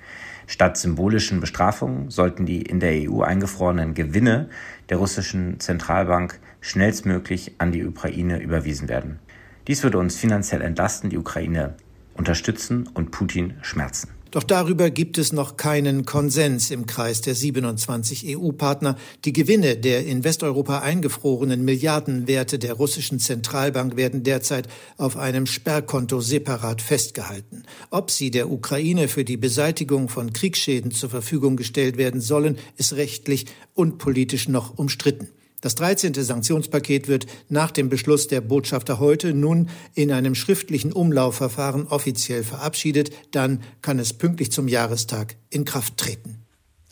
Statt 0.47 0.77
symbolischen 0.77 1.41
Bestrafungen 1.41 2.11
sollten 2.11 2.47
die 2.47 2.63
in 2.63 2.79
der 2.79 3.11
EU 3.11 3.23
eingefrorenen 3.23 3.95
Gewinne 3.95 4.49
der 4.89 4.99
russischen 4.99 5.59
Zentralbank 5.59 6.41
schnellstmöglich 6.61 7.57
an 7.59 7.73
die 7.73 7.85
Ukraine 7.85 8.41
überwiesen 8.41 8.89
werden. 8.89 9.19
Dies 9.67 9.83
würde 9.83 9.99
uns 9.99 10.17
finanziell 10.17 10.63
entlasten, 10.63 11.11
die 11.11 11.19
Ukraine 11.19 11.75
unterstützen 12.15 12.89
und 12.95 13.11
Putin 13.11 13.59
schmerzen. 13.63 14.11
Doch 14.31 14.43
darüber 14.43 14.91
gibt 14.91 15.17
es 15.17 15.33
noch 15.33 15.57
keinen 15.57 16.05
Konsens 16.05 16.71
im 16.71 16.85
Kreis 16.85 17.23
der 17.23 17.35
27 17.35 18.37
EU-Partner. 18.37 18.97
Die 19.25 19.33
Gewinne 19.33 19.77
der 19.77 20.05
in 20.05 20.23
Westeuropa 20.23 20.81
eingefrorenen 20.81 21.65
Milliardenwerte 21.65 22.59
der 22.59 22.75
russischen 22.75 23.21
Zentralbank 23.21 23.97
werden 23.97 24.25
derzeit 24.25 24.69
auf 24.99 25.17
einem 25.17 25.47
Sperrkonto 25.47 26.21
separat 26.21 26.83
festgehalten. 26.83 27.63
Ob 27.91 28.11
sie 28.11 28.31
der 28.31 28.51
Ukraine 28.51 29.09
für 29.09 29.25
die 29.25 29.39
Beseitigung 29.39 30.11
von 30.11 30.35
Kriegsschäden 30.35 30.91
zur 30.91 31.09
Verfügung 31.09 31.57
gestellt 31.57 31.97
werden 31.97 32.21
sollen, 32.21 32.59
ist 32.77 32.95
rechtlich 32.95 33.47
und 33.73 33.97
politisch 33.97 34.49
noch 34.49 34.77
umstritten. 34.77 35.29
Das 35.61 35.75
13. 35.75 36.15
Sanktionspaket 36.15 37.09
wird 37.09 37.27
nach 37.49 37.73
dem 37.73 37.89
Beschluss 37.89 38.29
der 38.29 38.41
Botschafter 38.41 39.01
heute 39.01 39.35
nun 39.35 39.69
in 39.95 40.13
einem 40.13 40.37
schriftlichen 40.37 40.93
Umlaufverfahren 40.93 41.89
offiziell 41.89 42.45
verabschiedet. 42.45 43.11
Dann 43.33 43.63
kann 43.83 43.99
es 43.99 44.13
pünktlich 44.13 44.53
zum 44.53 44.69
Jahrestag 44.69 45.37
in 45.51 45.65
Kraft 45.65 45.97
treten. 45.97 46.48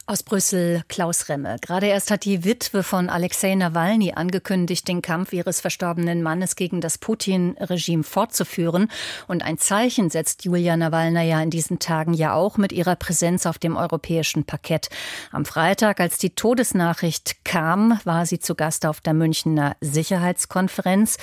Aus 0.09 0.23
Brüssel 0.23 0.85
Klaus 0.87 1.29
Remme. 1.29 1.57
Gerade 1.61 1.87
erst 1.87 2.13
hat 2.13 2.25
die 2.25 2.45
Witwe 2.45 2.85
von 2.85 3.11
Alexei 3.11 3.53
Nawalny 3.57 4.13
angekündigt, 4.13 4.87
den 4.87 5.03
Kampf 5.03 5.33
ihres 5.33 5.61
verstorbenen 5.61 6.23
Mannes 6.23 6.55
gegen 6.55 6.81
das 6.81 6.97
Putin-Regime 6.97 8.05
fortzuführen. 8.05 8.89
Und 9.27 9.43
ein 9.43 9.59
Zeichen 9.59 10.09
setzt 10.09 10.45
Julia 10.45 10.77
Nawalnaja 10.77 11.43
in 11.43 11.51
diesen 11.51 11.81
Tagen 11.81 12.15
ja 12.15 12.35
auch 12.35 12.57
mit 12.57 12.71
ihrer 12.71 12.95
Präsenz 12.95 13.47
auf 13.47 13.59
dem 13.59 13.75
europäischen 13.75 14.45
Parkett. 14.45 14.91
Am 15.33 15.45
Freitag, 15.45 15.99
als 15.99 16.19
die 16.19 16.31
Todesnachricht 16.31 17.45
kam, 17.45 17.99
war 18.05 18.27
sie 18.27 18.39
zu 18.39 18.55
Gast 18.55 18.87
auf 18.87 19.01
der 19.01 19.13
Münchner 19.13 19.75
Sicherheitskonferenz. 19.81 21.17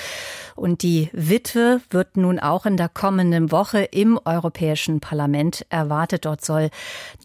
Und 0.55 0.83
die 0.83 1.09
Witwe 1.13 1.79
wird 1.89 2.17
nun 2.17 2.37
auch 2.37 2.65
in 2.65 2.75
der 2.75 2.89
kommenden 2.89 3.49
Woche 3.49 3.79
im 3.79 4.19
Europäischen 4.25 4.99
Parlament 4.99 5.65
erwartet. 5.69 6.25
Dort 6.25 6.43
soll 6.43 6.69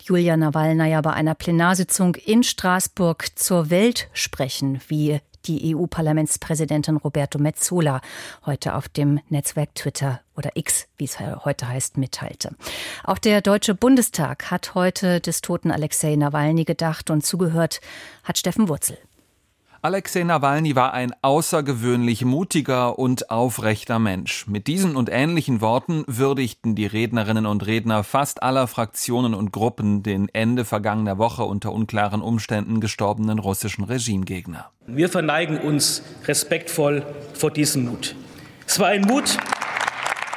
Julia 0.04 0.36
Nawalnaja 0.36 1.00
bei 1.00 1.14
einer 1.14 1.34
Plenarsitzung 1.48 2.14
in 2.14 2.42
Straßburg 2.42 3.30
zur 3.34 3.70
Welt 3.70 4.10
sprechen, 4.12 4.82
wie 4.88 5.20
die 5.46 5.74
EU-Parlamentspräsidentin 5.74 6.98
Roberto 6.98 7.38
Metzola 7.38 8.02
heute 8.44 8.74
auf 8.74 8.86
dem 8.90 9.20
Netzwerk 9.30 9.74
Twitter 9.74 10.20
oder 10.36 10.50
X, 10.56 10.88
wie 10.98 11.04
es 11.04 11.18
heute 11.18 11.66
heißt, 11.66 11.96
mitteilte. 11.96 12.54
Auch 13.02 13.16
der 13.16 13.40
Deutsche 13.40 13.74
Bundestag 13.74 14.50
hat 14.50 14.74
heute 14.74 15.22
des 15.22 15.40
toten 15.40 15.70
Alexei 15.70 16.16
Nawalny 16.16 16.64
gedacht 16.64 17.08
und 17.08 17.24
zugehört 17.24 17.80
hat 18.24 18.36
Steffen 18.36 18.68
Wurzel. 18.68 18.98
Alexei 19.80 20.24
Nawalny 20.24 20.74
war 20.74 20.92
ein 20.92 21.14
außergewöhnlich 21.22 22.24
mutiger 22.24 22.98
und 22.98 23.30
aufrechter 23.30 24.00
Mensch. 24.00 24.48
Mit 24.48 24.66
diesen 24.66 24.96
und 24.96 25.08
ähnlichen 25.08 25.60
Worten 25.60 26.02
würdigten 26.08 26.74
die 26.74 26.86
Rednerinnen 26.86 27.46
und 27.46 27.64
Redner 27.64 28.02
fast 28.02 28.42
aller 28.42 28.66
Fraktionen 28.66 29.34
und 29.34 29.52
Gruppen 29.52 30.02
den 30.02 30.28
Ende 30.30 30.64
vergangener 30.64 31.16
Woche 31.18 31.44
unter 31.44 31.72
unklaren 31.72 32.22
Umständen 32.22 32.80
gestorbenen 32.80 33.38
russischen 33.38 33.84
Regimegegner. 33.84 34.68
Wir 34.88 35.08
verneigen 35.08 35.58
uns 35.58 36.02
respektvoll 36.26 37.06
vor 37.34 37.52
diesem 37.52 37.84
Mut. 37.84 38.16
Es 38.66 38.80
war 38.80 38.88
ein 38.88 39.02
Mut, 39.02 39.38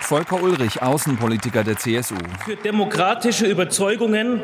Volker 0.01 0.43
Ulrich, 0.43 0.83
Außenpolitiker 0.83 1.63
der 1.63 1.77
CSU. 1.77 2.15
Für 2.45 2.57
demokratische 2.57 3.47
Überzeugungen, 3.47 4.43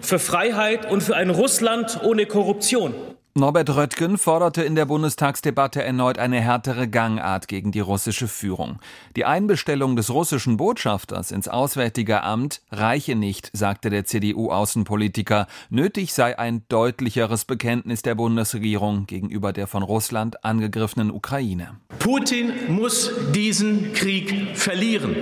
für 0.00 0.18
Freiheit 0.18 0.90
und 0.90 1.02
für 1.02 1.16
ein 1.16 1.28
Russland 1.28 2.00
ohne 2.02 2.24
Korruption. 2.24 2.94
Norbert 3.38 3.70
Röttgen 3.70 4.18
forderte 4.18 4.64
in 4.64 4.74
der 4.74 4.84
Bundestagsdebatte 4.84 5.80
erneut 5.80 6.18
eine 6.18 6.40
härtere 6.40 6.88
Gangart 6.88 7.46
gegen 7.46 7.70
die 7.70 7.78
russische 7.78 8.26
Führung. 8.26 8.80
Die 9.14 9.24
Einbestellung 9.24 9.94
des 9.94 10.10
russischen 10.10 10.56
Botschafters 10.56 11.30
ins 11.30 11.46
Auswärtige 11.46 12.24
Amt 12.24 12.62
reiche 12.72 13.14
nicht, 13.14 13.50
sagte 13.52 13.90
der 13.90 14.04
CDU-Außenpolitiker. 14.04 15.46
Nötig 15.70 16.14
sei 16.14 16.36
ein 16.36 16.64
deutlicheres 16.68 17.44
Bekenntnis 17.44 18.02
der 18.02 18.16
Bundesregierung 18.16 19.06
gegenüber 19.06 19.52
der 19.52 19.68
von 19.68 19.84
Russland 19.84 20.44
angegriffenen 20.44 21.12
Ukraine. 21.12 21.76
Putin 22.00 22.52
muss 22.66 23.12
diesen 23.32 23.92
Krieg 23.92 24.56
verlieren. 24.56 25.14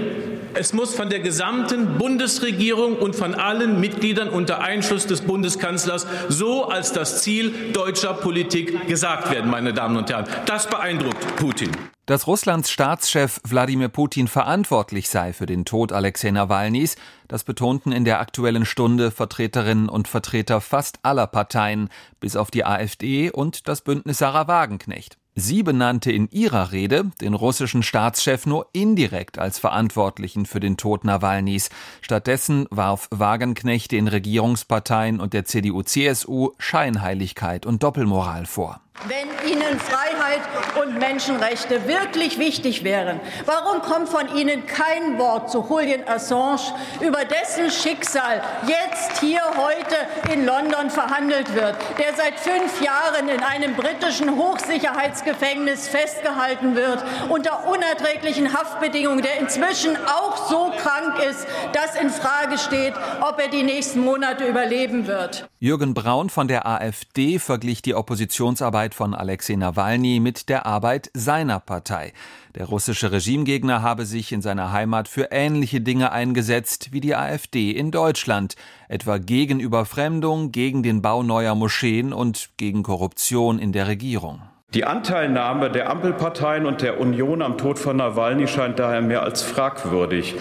Es 0.59 0.73
muss 0.73 0.95
von 0.95 1.11
der 1.11 1.21
gesamten 1.21 1.99
Bundesregierung 1.99 2.97
und 2.97 3.15
von 3.15 3.35
allen 3.35 3.79
Mitgliedern 3.79 4.31
unter 4.31 4.63
Einschluss 4.63 5.07
des 5.07 5.21
Bundeskanzlers 5.21 6.07
so 6.31 6.65
als 6.65 6.95
das 6.95 7.23
Ziel 7.23 7.73
deutscher 7.75 8.15
Politik 8.15 8.87
gesagt 8.87 9.31
werden, 9.31 9.51
meine 9.51 9.75
Damen 9.75 9.99
und 9.99 10.09
Herren. 10.09 10.25
Das 10.47 10.67
beeindruckt 10.67 11.37
Putin. 11.37 11.73
Dass 12.07 12.27
Russlands 12.27 12.71
Staatschef 12.71 13.39
Wladimir 13.45 13.89
Putin 13.89 14.29
verantwortlich 14.29 15.11
sei 15.11 15.35
für 15.35 15.45
den 15.45 15.67
Tod 15.67 15.93
Alexei 15.93 16.31
Nawalnys, 16.31 16.97
das 17.29 17.45
betonten 17.45 17.93
in 17.93 18.07
der 18.07 18.21
aktuellen 18.21 18.65
Stunde 18.65 19.11
Vertreterinnen 19.11 19.91
und 19.91 20.09
Vertreter 20.09 20.63
fast 20.63 21.01
aller 21.03 21.27
Parteien, 21.27 21.91
bis 22.19 22.35
auf 22.35 22.51
die 22.51 22.65
AfD 22.65 23.31
und 23.31 23.69
das 23.69 23.83
Bündnis 23.83 24.19
Sarah 24.19 24.49
Wagenknecht. 24.49 25.19
Sie 25.39 25.63
benannte 25.63 26.11
in 26.11 26.31
ihrer 26.31 26.73
Rede 26.73 27.11
den 27.21 27.35
russischen 27.35 27.83
Staatschef 27.83 28.47
nur 28.47 28.69
indirekt 28.73 29.39
als 29.39 29.59
Verantwortlichen 29.59 30.47
für 30.47 30.61
den 30.61 30.79
Tod 30.79 31.05
Nawalnys. 31.05 31.69
Stattdessen 32.01 32.67
warf 32.71 33.07
Wagenknecht 33.11 33.93
den 33.93 34.09
Regierungsparteien 34.09 35.21
und 35.21 35.35
der 35.35 35.45
CDU-CSU 35.45 36.53
Scheinheiligkeit 36.57 37.67
und 37.67 37.83
Doppelmoral 37.83 38.47
vor. 38.47 38.81
Wenn 39.05 39.29
Ihnen 39.49 39.79
Freiheit 39.79 40.41
und 40.83 40.99
Menschenrechte 40.99 41.87
wirklich 41.87 42.39
wichtig 42.39 42.83
wären, 42.83 43.21
warum 43.45 43.81
kommt 43.83 44.09
von 44.09 44.35
Ihnen 44.37 44.67
kein 44.67 45.19
Wort 45.19 45.51
zu 45.51 45.65
Julian 45.69 46.09
Assange, 46.09 46.73
über 47.01 47.25
dessen 47.25 47.71
Schicksal 47.71 48.43
jetzt 48.67 49.21
hier 49.21 49.43
heute 49.57 50.33
in 50.33 50.45
London 50.47 50.91
verhandelt 50.91 51.55
wird, 51.55 51.77
der 51.99 52.15
seit 52.17 52.41
fünf 52.41 52.81
Jahren 52.81 53.29
in 53.29 53.43
einem 53.43 53.75
britischen 53.75 54.35
Hochsicherheitsgefängnis 54.37 55.89
festgehalten 55.89 56.75
wird, 56.75 57.05
unter 57.29 57.69
unerträglichen 57.69 58.55
Haftbedingungen, 58.55 59.23
der 59.23 59.39
inzwischen 59.39 59.97
auch 60.07 60.49
so 60.49 60.73
krank 60.83 61.23
ist, 61.23 61.47
dass 61.73 61.95
in 62.01 62.11
Frage 62.11 62.59
steht, 62.59 62.95
ob 63.21 63.41
er 63.41 63.49
die 63.49 63.63
nächsten 63.63 64.01
Monate 64.01 64.47
überleben 64.47 65.07
wird. 65.07 65.49
Jürgen 65.59 65.95
Braun 65.95 66.29
von 66.29 66.49
der 66.49 66.67
AfD 66.67 67.39
verglich 67.39 67.81
die 67.81 67.95
Oppositionsarbeit 67.95 68.95
von 68.95 69.15
Alexei 69.15 69.55
Nawalny 69.55 70.21
mit 70.21 70.51
der 70.51 70.67
Arbeit 70.67 71.11
seiner 71.15 71.61
Partei. 71.61 72.13
Der 72.55 72.67
russische 72.67 73.11
Regimegegner 73.11 73.81
habe 73.81 74.05
sich 74.05 74.33
in 74.33 74.43
seiner 74.43 74.73
Heimat 74.73 75.09
für 75.09 75.29
ähnliche 75.31 75.81
Dinge 75.81 76.13
eingesetzt 76.13 76.93
wie 76.93 77.01
die 77.01 77.17
AfD 77.17 77.71
in 77.71 77.91
Deutschland, 77.91 78.55
etwa 78.91 79.17
gegen 79.17 79.59
Überfremdung, 79.59 80.53
gegen 80.53 80.83
den 80.83 81.01
Bau 81.01 81.23
neuer 81.23 81.55
Moscheen 81.55 82.13
und 82.13 82.51
gegen 82.59 82.83
Korruption 82.83 83.59
in 83.59 83.73
der 83.73 83.87
Regierung. 83.87 84.43
Die 84.75 84.85
Anteilnahme 84.85 85.71
der 85.71 85.89
Ampelparteien 85.89 86.67
und 86.67 86.83
der 86.83 87.01
Union 87.01 87.41
am 87.41 87.57
Tod 87.57 87.79
von 87.79 87.97
Nawalny 87.97 88.47
scheint 88.47 88.79
daher 88.79 89.01
mehr 89.01 89.23
als 89.23 89.41
fragwürdig, 89.41 90.35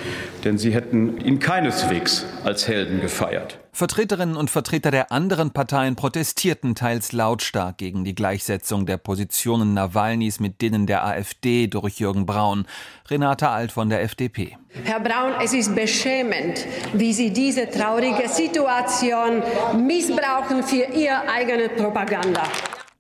denn 0.44 0.58
sie 0.58 0.74
hätten 0.74 1.22
ihn 1.22 1.40
keineswegs 1.40 2.26
als 2.44 2.68
Helden 2.68 3.00
gefeiert. 3.00 3.60
Vertreterinnen 3.76 4.38
und 4.38 4.50
Vertreter 4.50 4.90
der 4.90 5.12
anderen 5.12 5.52
Parteien 5.52 5.98
protestierten 5.98 6.76
teils 6.76 7.12
lautstark 7.12 7.78
gegen 7.78 8.06
die 8.06 8.16
Gleichsetzung 8.16 8.86
der 8.86 8.96
Positionen 8.96 9.74
Nawalnys 9.74 10.40
mit 10.40 10.62
denen 10.62 10.88
der 10.88 11.06
AfD 11.06 11.68
durch 11.68 12.00
Jürgen 12.00 12.26
Braun. 12.26 12.68
Renate 13.10 13.50
Alt 13.50 13.74
von 13.74 13.90
der 13.90 14.02
FDP. 14.02 14.58
Herr 14.86 15.02
Braun, 15.02 15.34
es 15.44 15.52
ist 15.52 15.76
beschämend, 15.76 16.66
wie 16.94 17.12
Sie 17.12 17.34
diese 17.34 17.70
traurige 17.70 18.30
Situation 18.30 19.44
missbrauchen 19.86 20.64
für 20.64 20.86
Ihre 20.94 21.28
eigene 21.28 21.68
Propaganda. 21.68 22.44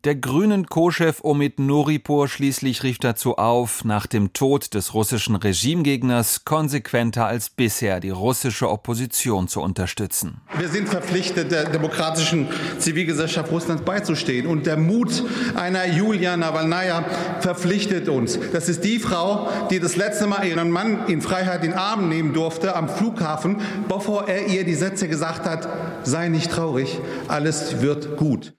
Der 0.06 0.14
grünen 0.14 0.68
Co-Chef 0.68 1.24
Omid 1.24 1.58
Noripur 1.58 2.28
schließlich 2.28 2.84
rief 2.84 3.00
dazu 3.00 3.40
auf, 3.40 3.84
nach 3.84 4.06
dem 4.06 4.34
Tod 4.34 4.76
des 4.76 4.94
russischen 4.94 5.36
Regimegegners 5.36 6.46
konsequenter 6.46 7.26
als 7.26 7.50
bisher 7.50 8.00
die 8.00 8.12
russische 8.12 8.70
Opposition 8.70 9.48
zu 9.48 9.62
unterstützen. 9.62 10.42
Wir 10.60 10.70
sind 10.70 10.90
verpflichtet, 10.90 11.52
der 11.52 11.72
demokratischen 11.72 12.48
Zivilgesellschaft 12.78 13.52
Russlands 13.52 13.82
beizustehen. 13.82 14.46
Und 14.46 14.68
der 14.68 14.78
Mut 14.78 15.24
einer 15.56 15.88
Julia 15.88 16.38
Nawalnaja 16.38 17.04
verpflichtet 17.40 18.08
uns. 18.08 18.38
Das 18.54 18.70
ist 18.70 18.84
die 18.84 19.00
Frau, 19.00 19.50
die 19.72 19.80
das 19.80 19.96
letzte 19.96 20.28
Mal 20.28 20.46
ihren 20.46 20.70
Mann 20.70 21.08
in 21.08 21.24
Freiheit 21.24 21.64
in 21.64 21.72
den 21.72 21.80
Arm 21.80 22.10
nehmen 22.10 22.32
durfte 22.32 22.76
am 22.76 22.90
Flughafen, 22.90 23.60
bevor 23.88 24.28
er 24.28 24.46
ihr 24.46 24.66
die 24.66 24.76
Sätze 24.76 25.08
gesagt 25.08 25.46
hat, 25.46 25.68
sei 26.04 26.30
nicht 26.30 26.52
traurig, 26.52 27.00
alles 27.28 27.82
wird 27.82 28.18
gut. 28.18 28.54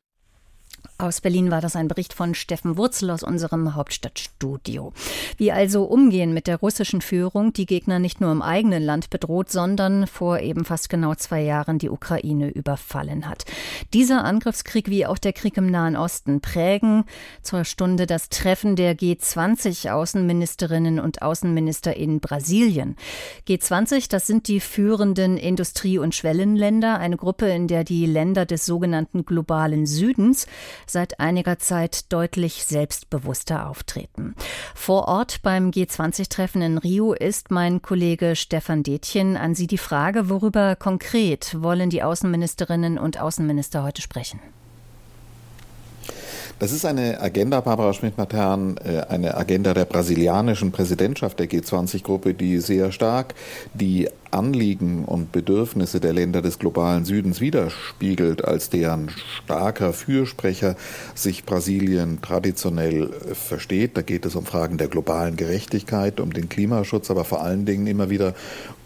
Aus 0.99 1.21
Berlin 1.21 1.51
war 1.51 1.61
das 1.61 1.77
ein 1.77 1.89
Bericht 1.89 2.15
von 2.15 2.35
Steffen 2.35 2.79
Wurzel 2.79 3.11
aus 3.11 3.23
unserem 3.23 3.75
Hauptstadtstudio. 3.75 4.95
Wie 5.37 5.53
also 5.53 5.85
umgehen 5.85 6.33
mit 6.33 6.47
der 6.47 6.57
russischen 6.57 7.03
Führung, 7.03 7.53
die 7.53 7.67
Gegner 7.67 7.99
nicht 7.99 8.23
nur 8.23 8.33
im 8.33 8.41
eigenen 8.41 8.83
Land 8.83 9.11
bedroht, 9.11 9.51
sondern 9.51 10.07
vor 10.07 10.41
eben 10.41 10.65
fast 10.65 10.89
genau 10.89 11.15
zwei 11.15 11.43
Jahren 11.43 11.79
die 11.79 11.91
Ukraine 11.91 12.49
überfallen 12.49 13.29
hat. 13.29 13.45
Dieser 13.93 14.25
Angriffskrieg 14.25 14.89
wie 14.89 15.05
auch 15.05 15.19
der 15.19 15.35
Krieg 15.35 15.59
im 15.59 15.71
Nahen 15.71 15.97
Osten 15.97 16.41
prägen 16.41 17.05
zur 17.43 17.67
Stunde 17.67 18.07
das 18.07 18.31
Treffen 18.31 18.75
der 18.75 18.97
G20 18.97 19.91
Außenministerinnen 19.91 20.99
und 20.99 21.21
Außenminister 21.21 21.95
in 21.95 22.21
Brasilien. 22.21 22.97
G20, 23.47 24.09
das 24.09 24.27
sind 24.27 24.49
die 24.49 24.61
führenden 24.61 25.37
Industrie- 25.37 25.99
und 25.99 26.15
Schwellenländer, 26.15 26.99
eine 26.99 27.19
Gruppe, 27.19 27.51
in 27.51 27.69
der 27.69 27.85
die 27.85 28.07
Länder 28.07 28.47
des 28.47 28.65
sogenannten 28.65 29.27
globalen 29.27 29.85
Südens 29.85 30.47
seit 30.91 31.21
einiger 31.21 31.59
Zeit 31.59 32.13
deutlich 32.13 32.65
selbstbewusster 32.65 33.69
auftreten. 33.69 34.35
Vor 34.75 35.09
Ort 35.09 35.43
beim 35.43 35.71
G20-Treffen 35.71 36.63
in 36.63 36.79
Rio 36.79 37.13
ist 37.13 37.51
mein 37.51 37.83
Kollege 37.83 38.37
Stefan 38.37 38.83
Detjen. 38.83 39.37
An 39.37 39.55
Sie 39.55 39.67
die 39.67 39.79
Frage, 39.79 40.29
worüber 40.29 40.77
konkret 40.77 41.57
wollen 41.61 41.91
die 41.91 42.03
Außenministerinnen 42.03 42.99
und 42.99 43.21
Außenminister 43.21 43.83
heute 43.83 44.03
sprechen? 44.03 44.41
Das 46.59 46.73
ist 46.73 46.87
eine 46.87 47.21
Agenda, 47.21 47.61
Barbara 47.61 47.93
Schmidt-Matern, 47.93 48.79
äh, 48.79 49.03
eine 49.11 49.37
Agenda 49.37 49.75
der 49.75 49.85
brasilianischen 49.85 50.73
Präsidentschaft 50.73 51.39
der 51.39 51.51
G20-Gruppe, 51.51 52.33
die 52.33 52.61
sehr 52.61 52.93
stark 52.93 53.35
die 53.75 54.09
Anliegen 54.31 55.05
und 55.05 55.33
Bedürfnisse 55.33 56.01
der 56.01 56.13
Länder 56.13 56.43
des 56.43 56.59
globalen 56.59 57.05
Südens 57.05 57.41
widerspiegelt, 57.41 58.45
als 58.45 58.71
deren 58.71 59.11
starker 59.45 59.93
Fürsprecher 59.93 60.77
sich 61.15 61.45
Brasilien 61.45 62.21
traditionell 62.23 63.11
versteht. 63.35 63.97
Da 63.97 64.03
geht 64.03 64.27
es 64.27 64.37
um 64.37 64.47
Fragen 64.47 64.79
der 64.79 64.89
globalen 64.89 65.37
Gerechtigkeit, 65.37 66.21
um 66.21 66.33
den 66.33 66.49
Klimaschutz, 66.49 67.11
aber 67.11 67.25
vor 67.25 67.43
allen 67.43 67.67
Dingen 67.67 67.87
immer 67.87 68.11
wieder 68.11 68.35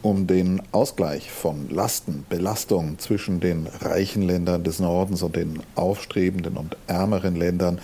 um 0.02 0.26
den 0.26 0.62
Ausgleich 0.72 1.30
von 1.30 1.68
Lasten, 1.68 2.24
Belastungen 2.28 2.98
zwischen 2.98 3.40
den 3.40 3.66
reichen 3.66 4.22
Ländern 4.22 4.64
des 4.64 4.80
Nordens 4.80 5.22
und 5.22 5.36
den 5.36 5.60
aufstrebenden 5.74 6.56
und 6.56 6.76
ärmeren 6.86 7.36
Ländern 7.36 7.80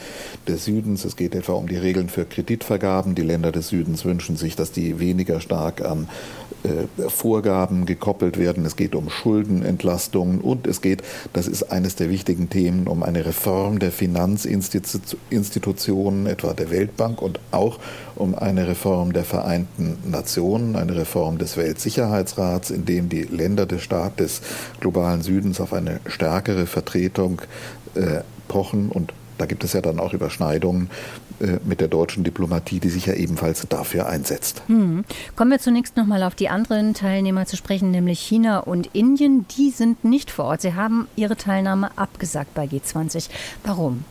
des 0.49 0.65
Südens. 0.65 1.05
Es 1.05 1.17
geht 1.17 1.35
etwa 1.35 1.53
um 1.53 1.69
die 1.69 1.77
Regeln 1.77 2.09
für 2.09 2.25
Kreditvergaben. 2.25 3.15
Die 3.15 3.23
Länder 3.23 3.53
des 3.53 3.69
Südens 3.69 4.05
wünschen 4.07 4.37
sich, 4.37 4.57
dass 4.57 4.73
die 4.73 4.99
weniger 4.99 5.41
stark 5.41 5.83
an 5.83 6.09
Vorgaben 7.09 7.87
gekoppelt 7.87 8.39
werden. 8.39 8.67
Es 8.67 8.77
geht 8.77 8.95
um 8.95 9.09
Schuldenentlastungen 9.09 10.41
und 10.41 10.67
es 10.67 10.83
geht, 10.83 11.03
das 11.33 11.49
ist 11.49 11.63
eines 11.65 11.97
der 11.97 12.11
wichtigen 12.11 12.51
Themen, 12.51 12.89
um 12.89 13.03
eine 13.03 13.25
Reform 13.25 13.79
der 13.79 13.93
Finanzinstitutionen, 13.93 16.27
etwa 16.27 16.53
der 16.53 16.71
Weltbank 16.71 17.23
und 17.23 17.41
auch 17.53 17.79
um 18.15 18.35
eine 18.35 18.69
Reform 18.69 19.13
der 19.13 19.25
Vereinten 19.25 19.97
Nationen, 20.05 20.77
eine 20.77 20.97
Reform 20.97 21.39
des 21.39 21.57
Weltsicherheitsrats, 21.57 22.71
in 22.71 22.85
dem 22.85 23.09
die 23.09 23.23
Länder 23.23 23.65
des 23.67 23.83
Staates 23.83 24.27
des 24.27 24.41
globalen 24.81 25.23
Südens 25.23 25.61
auf 25.61 25.73
eine 25.73 26.01
stärkere 26.07 26.67
Vertretung 26.67 27.43
äh, 27.95 28.21
pochen 28.49 28.91
und 28.91 29.13
da 29.39 29.45
gibt 29.45 29.65
es 29.65 29.75
ja 29.75 29.83
dann 29.83 30.01
auch 30.01 30.15
Überschneidungen 30.15 30.87
äh, 30.87 31.26
mit 31.65 31.81
der 31.81 31.89
deutschen 31.89 32.25
Diplomatie, 32.25 32.81
die 32.81 32.89
sich 32.89 33.07
ja 33.07 33.15
ebenfalls 33.15 33.67
dafür 33.69 34.07
einsetzt. 34.07 34.63
Hm. 34.67 35.05
Kommen 35.35 35.51
wir 35.51 35.59
zunächst 35.59 35.97
noch 35.97 36.07
mal 36.07 36.23
auf 36.23 36.35
die 36.35 36.49
anderen 36.49 36.95
Teilnehmer 36.95 37.47
zu 37.47 37.57
sprechen, 37.57 37.91
nämlich 37.91 38.21
China 38.21 38.61
und 38.61 38.89
Indien. 38.95 39.47
Die 39.57 39.71
sind 39.71 40.05
nicht 40.05 40.31
vor 40.31 40.47
Ort. 40.47 40.63
Sie 40.63 40.75
haben 40.75 41.09
ihre 41.17 41.37
Teilnahme 41.37 41.91
abgesagt 41.97 42.55
bei 42.55 42.65
G20. 42.65 43.29
Warum? 43.65 44.05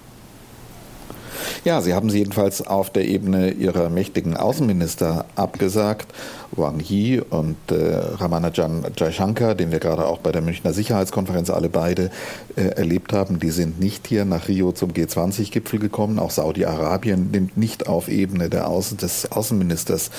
Ja, 1.64 1.82
sie 1.82 1.94
haben 1.94 2.10
sie 2.10 2.20
jedenfalls 2.20 2.66
auf 2.66 2.90
der 2.90 3.06
Ebene 3.06 3.52
ihrer 3.52 3.90
mächtigen 3.90 4.38
Außenminister 4.38 5.26
abgesagt. 5.36 6.08
Wang 6.58 6.80
Yi 6.80 7.20
und 7.20 7.58
äh, 7.70 7.76
Ramanajan 7.76 8.86
Jaishankar, 8.96 9.56
den 9.56 9.72
wir 9.72 9.80
gerade 9.80 10.06
auch 10.06 10.20
bei 10.20 10.32
der 10.32 10.42
Münchner 10.42 10.74
Sicherheitskonferenz 10.74 11.50
alle 11.50 11.70
beide 11.70 12.10
äh, 12.56 12.62
erlebt 12.62 13.14
haben, 13.14 13.40
die 13.40 13.50
sind 13.52 13.80
nicht 13.80 14.08
hier 14.08 14.26
nach 14.26 14.48
Rio 14.48 14.72
zum 14.72 14.92
G20-Gipfel 14.92 15.80
gekommen. 15.80 16.20
Auch 16.20 16.32
Saudi-Arabien 16.32 17.32
nimmt 17.32 17.58
nicht 17.58 17.88
auf 17.88 18.08
Ebene 18.08 18.50
der 18.50 18.68
Außen 18.68 18.98
des 18.98 19.32
Außenministers 19.32 20.12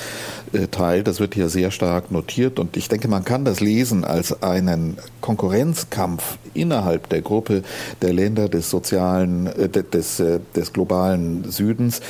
äh, 0.53 0.67
teil. 0.69 1.03
Das 1.03 1.21
wird 1.21 1.35
hier 1.35 1.49
sehr 1.49 1.71
stark 1.71 2.11
notiert 2.11 2.59
und 2.59 2.77
ich 2.77 2.89
denke, 2.89 3.09
man 3.09 3.25
kann 3.25 3.45
das 3.45 3.61
lesen 3.61 4.05
als 4.05 4.43
einen 4.43 4.99
Konkurrenzkampf 5.21 6.39
innerhalb 6.55 7.09
der 7.09 7.23
Gruppe 7.23 7.63
der 8.03 8.13
Länder 8.13 8.49
des 8.49 8.71
sozialen, 8.71 9.47
äh, 9.47 9.69
des, 9.69 10.21
äh, 10.21 10.41
des 10.55 10.73
globalen 10.73 11.51
Südens, 11.51 12.01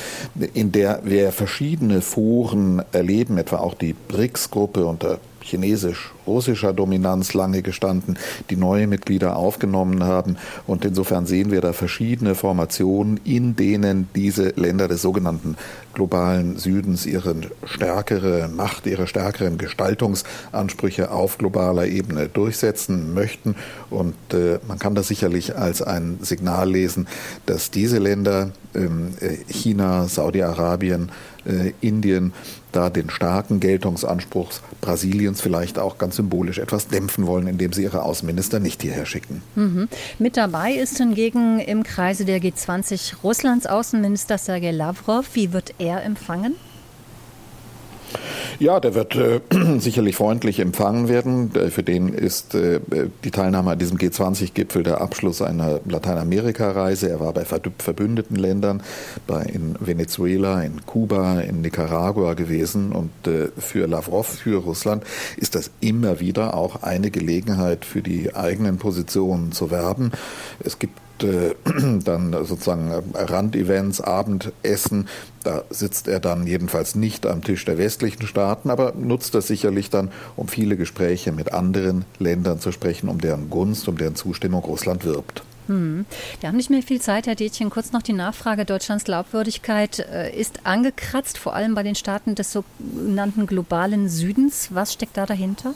in 0.53 0.71
der 0.71 1.01
wir 1.03 1.31
verschiedene 1.31 2.01
Foren 2.01 2.81
erleben, 2.91 3.37
etwa 3.37 3.57
auch 3.57 3.73
die 3.73 3.93
BRICS-Gruppe 4.17 4.83
unter 4.83 5.19
chinesisch-russischer 5.41 6.73
Dominanz 6.73 7.35
lange 7.35 7.61
gestanden, 7.61 8.17
die 8.49 8.55
neue 8.55 8.87
Mitglieder 8.87 9.35
aufgenommen 9.35 10.03
haben. 10.03 10.37
Und 10.65 10.83
insofern 10.85 11.27
sehen 11.27 11.51
wir 11.51 11.61
da 11.61 11.71
verschiedene 11.71 12.33
Formationen, 12.33 13.19
in 13.23 13.55
denen 13.55 14.09
diese 14.15 14.49
Länder 14.55 14.87
des 14.87 15.03
sogenannten 15.03 15.55
globalen 15.93 16.57
Südens 16.57 17.05
ihre 17.05 17.35
stärkere 17.63 18.49
Macht, 18.49 18.87
ihre 18.87 19.05
stärkeren 19.05 19.59
Gestaltungsansprüche 19.59 21.11
auf 21.11 21.37
globaler 21.37 21.85
Ebene 21.85 22.27
durchsetzen 22.27 23.13
möchten. 23.13 23.55
Und 23.91 24.15
äh, 24.33 24.59
man 24.67 24.79
kann 24.79 24.95
das 24.95 25.07
sicherlich 25.07 25.55
als 25.55 25.83
ein 25.83 26.17
Signal 26.21 26.71
lesen, 26.71 27.07
dass 27.45 27.71
diese 27.71 27.99
Länder, 27.99 28.49
ähm, 28.75 29.13
äh, 29.21 29.37
China, 29.51 30.07
Saudi-Arabien, 30.07 31.11
äh, 31.45 31.73
Indien, 31.81 32.33
da 32.77 32.91
den 32.91 33.09
starken 33.09 33.59
Geltungsanspruch 33.59 34.51
Brasiliens 34.81 35.41
vielleicht 35.41 35.79
auch 35.79 35.97
ganz 35.97 36.17
symbolisch 36.17 36.59
etwas 36.59 36.87
dämpfen 36.87 37.25
wollen, 37.25 37.47
indem 37.47 37.73
sie 37.73 37.81
ihre 37.81 38.03
Außenminister 38.03 38.59
nicht 38.59 38.83
hierher 38.83 39.07
schicken. 39.07 39.41
Mhm. 39.55 39.89
Mit 40.19 40.37
dabei 40.37 40.73
ist 40.73 40.97
hingegen 40.97 41.59
im 41.59 41.81
Kreise 41.81 42.23
der 42.23 42.39
G20 42.39 43.21
Russlands 43.23 43.65
Außenminister 43.65 44.37
Sergei 44.37 44.71
Lavrov. 44.71 45.25
Wie 45.33 45.53
wird 45.53 45.73
er 45.79 46.03
empfangen? 46.03 46.55
Ja, 48.59 48.79
der 48.79 48.95
wird 48.95 49.15
äh, 49.15 49.39
sicherlich 49.79 50.15
freundlich 50.15 50.59
empfangen 50.59 51.07
werden. 51.07 51.51
Für 51.69 51.83
den 51.83 52.09
ist 52.09 52.55
äh, 52.55 52.79
die 53.23 53.31
Teilnahme 53.31 53.71
an 53.71 53.79
diesem 53.79 53.97
G20-Gipfel 53.97 54.83
der 54.83 55.01
Abschluss 55.01 55.41
einer 55.41 55.79
Lateinamerika-Reise. 55.85 57.09
Er 57.09 57.19
war 57.19 57.33
bei 57.33 57.45
verbündeten 57.45 58.35
Ländern, 58.35 58.81
bei 59.27 59.43
in 59.43 59.75
Venezuela, 59.79 60.61
in 60.61 60.85
Kuba, 60.85 61.41
in 61.41 61.61
Nicaragua 61.61 62.33
gewesen. 62.33 62.91
Und 62.93 63.11
äh, 63.27 63.49
für 63.57 63.87
Lavrov, 63.87 64.27
für 64.27 64.61
Russland 64.63 65.03
ist 65.37 65.55
das 65.55 65.69
immer 65.79 66.19
wieder 66.19 66.55
auch 66.55 66.81
eine 66.81 67.11
Gelegenheit 67.11 67.85
für 67.85 68.01
die 68.01 68.35
eigenen 68.35 68.77
Positionen 68.77 69.51
zu 69.51 69.69
werben. 69.69 70.11
Es 70.59 70.79
gibt 70.79 70.99
äh, 71.23 71.55
dann 72.03 72.31
sozusagen 72.45 72.91
Randevents, 73.13 74.01
Abendessen. 74.01 75.07
Da 75.43 75.63
sitzt 75.69 76.07
er 76.07 76.19
dann 76.19 76.47
jedenfalls 76.47 76.95
nicht 76.95 77.25
am 77.25 77.43
Tisch 77.43 77.63
der 77.65 77.77
westlichen 77.77 78.27
Staaten, 78.27 78.69
aber 78.69 78.93
nutzt 78.95 79.33
das 79.35 79.47
sicherlich 79.47 79.89
dann, 79.89 80.11
um 80.35 80.47
viele 80.47 80.77
Gespräche 80.77 81.31
mit 81.31 81.53
anderen 81.53 82.05
Ländern 82.19 82.59
zu 82.59 82.71
sprechen, 82.71 83.09
um 83.09 83.21
deren 83.21 83.49
Gunst, 83.49 83.87
um 83.87 83.97
deren 83.97 84.15
Zustimmung 84.15 84.63
Russland 84.63 85.05
wirbt. 85.05 85.43
Hm. 85.67 86.05
Wir 86.39 86.49
haben 86.49 86.55
nicht 86.55 86.69
mehr 86.69 86.81
viel 86.81 87.01
Zeit, 87.01 87.27
Herr 87.27 87.35
Detchen. 87.35 87.69
Kurz 87.69 87.91
noch 87.91 88.01
die 88.01 88.13
Nachfrage. 88.13 88.65
Deutschlands 88.65 89.03
Glaubwürdigkeit 89.03 89.99
äh, 89.99 90.37
ist 90.37 90.65
angekratzt, 90.65 91.37
vor 91.37 91.53
allem 91.53 91.75
bei 91.75 91.83
den 91.83 91.95
Staaten 91.95 92.35
des 92.35 92.51
sogenannten 92.53 93.47
globalen 93.47 94.09
Südens. 94.09 94.69
Was 94.71 94.93
steckt 94.93 95.17
da 95.17 95.25
dahinter? 95.25 95.73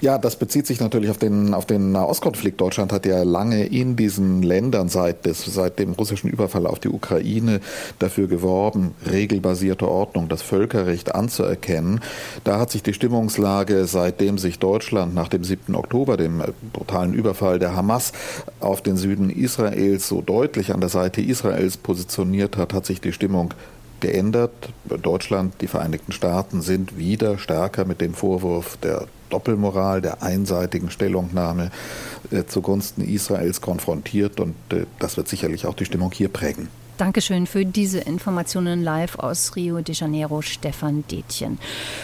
Ja, 0.00 0.18
das 0.18 0.36
bezieht 0.36 0.66
sich 0.66 0.80
natürlich 0.80 1.10
auf 1.10 1.18
den, 1.18 1.54
auf 1.54 1.64
den 1.66 1.92
Nahostkonflikt. 1.92 2.60
Deutschland 2.60 2.92
hat 2.92 3.06
ja 3.06 3.22
lange 3.22 3.66
in 3.66 3.96
diesen 3.96 4.42
Ländern 4.42 4.88
seit, 4.88 5.26
des, 5.26 5.44
seit 5.44 5.78
dem 5.78 5.92
russischen 5.92 6.28
Überfall 6.28 6.66
auf 6.66 6.80
die 6.80 6.88
Ukraine 6.88 7.60
dafür 7.98 8.26
geworben, 8.26 8.94
regelbasierte 9.10 9.88
Ordnung, 9.88 10.28
das 10.28 10.42
Völkerrecht 10.42 11.14
anzuerkennen. 11.14 12.00
Da 12.44 12.58
hat 12.58 12.70
sich 12.70 12.82
die 12.82 12.94
Stimmungslage, 12.94 13.86
seitdem 13.86 14.38
sich 14.38 14.58
Deutschland 14.58 15.14
nach 15.14 15.28
dem 15.28 15.44
7. 15.44 15.74
Oktober, 15.74 16.16
dem 16.16 16.42
brutalen 16.72 17.14
Überfall 17.14 17.58
der 17.58 17.76
Hamas 17.76 18.12
auf 18.60 18.82
den 18.82 18.96
Süden 18.96 19.30
Israels 19.30 20.08
so 20.08 20.20
deutlich 20.20 20.72
an 20.74 20.80
der 20.80 20.88
Seite 20.88 21.20
Israels 21.20 21.76
positioniert 21.76 22.56
hat, 22.56 22.74
hat 22.74 22.86
sich 22.86 23.00
die 23.00 23.12
Stimmung 23.12 23.54
geändert. 24.00 24.52
Deutschland, 24.84 25.54
die 25.60 25.68
Vereinigten 25.68 26.12
Staaten 26.12 26.60
sind 26.60 26.98
wieder 26.98 27.38
stärker 27.38 27.86
mit 27.86 28.00
dem 28.00 28.14
Vorwurf 28.14 28.76
der 28.82 29.06
Doppelmoral, 29.32 30.00
der 30.00 30.22
einseitigen 30.22 30.90
Stellungnahme 30.90 31.70
äh, 32.30 32.44
zugunsten 32.44 33.02
Israels 33.02 33.60
konfrontiert 33.60 34.40
und 34.40 34.54
äh, 34.70 34.86
das 34.98 35.16
wird 35.16 35.28
sicherlich 35.28 35.66
auch 35.66 35.74
die 35.74 35.84
Stimmung 35.84 36.12
hier 36.12 36.28
prägen. 36.28 36.68
Dankeschön 36.98 37.46
für 37.46 37.64
diese 37.64 38.00
Informationen 38.00 38.82
live 38.82 39.18
aus 39.18 39.56
Rio 39.56 39.80
de 39.80 39.94
Janeiro, 39.94 40.42
Stefan 40.42 41.04
Detjen. 41.10 41.58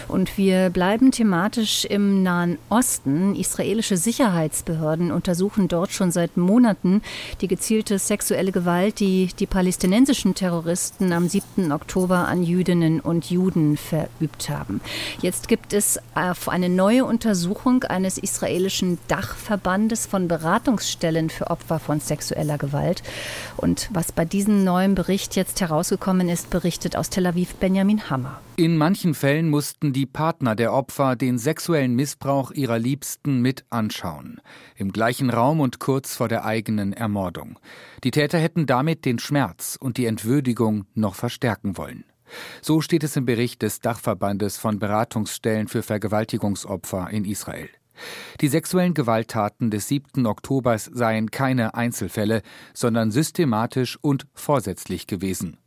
Und 0.07 0.35
wir 0.37 0.71
bleiben 0.71 1.11
thematisch 1.11 1.85
im 1.85 2.23
Nahen 2.23 2.57
Osten. 2.69 3.35
Israelische 3.35 3.97
Sicherheitsbehörden 3.97 5.11
untersuchen 5.11 5.67
dort 5.67 5.91
schon 5.91 6.11
seit 6.11 6.37
Monaten 6.37 7.03
die 7.39 7.47
gezielte 7.47 7.99
sexuelle 7.99 8.51
Gewalt, 8.51 8.99
die 8.99 9.29
die 9.37 9.45
palästinensischen 9.45 10.33
Terroristen 10.33 11.13
am 11.13 11.29
7. 11.29 11.71
Oktober 11.71 12.27
an 12.27 12.41
Jüdinnen 12.41 12.99
und 12.99 13.29
Juden 13.29 13.77
verübt 13.77 14.49
haben. 14.49 14.81
Jetzt 15.21 15.47
gibt 15.47 15.73
es 15.73 15.99
auf 16.15 16.49
eine 16.49 16.67
neue 16.67 17.05
Untersuchung 17.05 17.83
eines 17.83 18.17
israelischen 18.17 18.97
Dachverbandes 19.07 20.07
von 20.07 20.27
Beratungsstellen 20.27 21.29
für 21.29 21.51
Opfer 21.51 21.79
von 21.79 21.99
sexueller 21.99 22.57
Gewalt. 22.57 23.03
Und 23.55 23.87
was 23.93 24.11
bei 24.11 24.25
diesen 24.25 24.63
neuen 24.63 24.78
neuen 24.79 24.95
Bericht 24.95 25.35
jetzt 25.35 25.59
herausgekommen 25.59 26.29
ist, 26.29 26.49
berichtet 26.49 26.95
aus 26.95 27.09
Tel 27.09 27.27
Aviv 27.27 27.55
Benjamin 27.55 28.09
Hammer. 28.09 28.39
In 28.55 28.77
manchen 28.77 29.13
Fällen 29.13 29.49
mussten 29.49 29.91
die 29.91 30.05
Partner 30.05 30.55
der 30.55 30.71
Opfer 30.71 31.17
den 31.17 31.37
sexuellen 31.37 31.95
Missbrauch 31.95 32.51
ihrer 32.51 32.79
Liebsten 32.79 33.41
mit 33.41 33.65
anschauen. 33.69 34.39
Im 34.77 34.93
gleichen 34.93 35.31
Raum 35.31 35.59
und 35.59 35.79
kurz 35.79 36.15
vor 36.15 36.29
der 36.29 36.45
eigenen 36.45 36.93
Ermordung. 36.93 37.59
Die 38.05 38.11
Täter 38.11 38.39
hätten 38.39 38.67
damit 38.67 39.03
den 39.03 39.19
Schmerz 39.19 39.77
und 39.77 39.97
die 39.97 40.05
Entwürdigung 40.05 40.85
noch 40.93 41.15
verstärken 41.15 41.75
wollen. 41.75 42.05
So 42.61 42.79
steht 42.79 43.03
es 43.03 43.17
im 43.17 43.25
Bericht 43.25 43.61
des 43.61 43.81
Dachverbandes 43.81 44.57
von 44.57 44.79
Beratungsstellen 44.79 45.67
für 45.67 45.83
Vergewaltigungsopfer 45.83 47.09
in 47.09 47.25
Israel. 47.25 47.67
Die 48.41 48.47
sexuellen 48.47 48.93
Gewalttaten 48.93 49.71
des 49.71 49.87
7. 49.87 50.25
Oktobers 50.25 50.85
seien 50.85 51.31
keine 51.31 51.73
Einzelfälle, 51.73 52.41
sondern 52.73 53.11
systematisch 53.11 53.97
und 54.01 54.27
vorsätzlich 54.33 55.07
gewesen. 55.07 55.57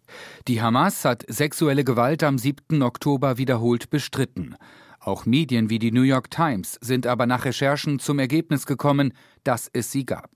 Die 0.49 0.61
Hamas 0.61 1.05
hat 1.05 1.25
sexuelle 1.29 1.85
Gewalt 1.85 2.23
am 2.23 2.39
7. 2.39 2.83
Oktober 2.83 3.39
wiederholt 3.39 3.91
bestritten. 3.91 4.57
Auch 5.01 5.27
Medien 5.27 5.69
wie 5.69 5.79
die 5.79 5.91
New 5.91 6.03
York 6.03 6.31
Times 6.31 6.79
sind 6.81 7.07
aber 7.07 7.27
nach 7.27 7.45
Recherchen 7.45 7.99
zum 7.99 8.19
Ergebnis 8.19 8.67
gekommen, 8.67 9.13
dass 9.43 9.69
es 9.73 9.91
sie 9.91 10.07
gab. 10.07 10.31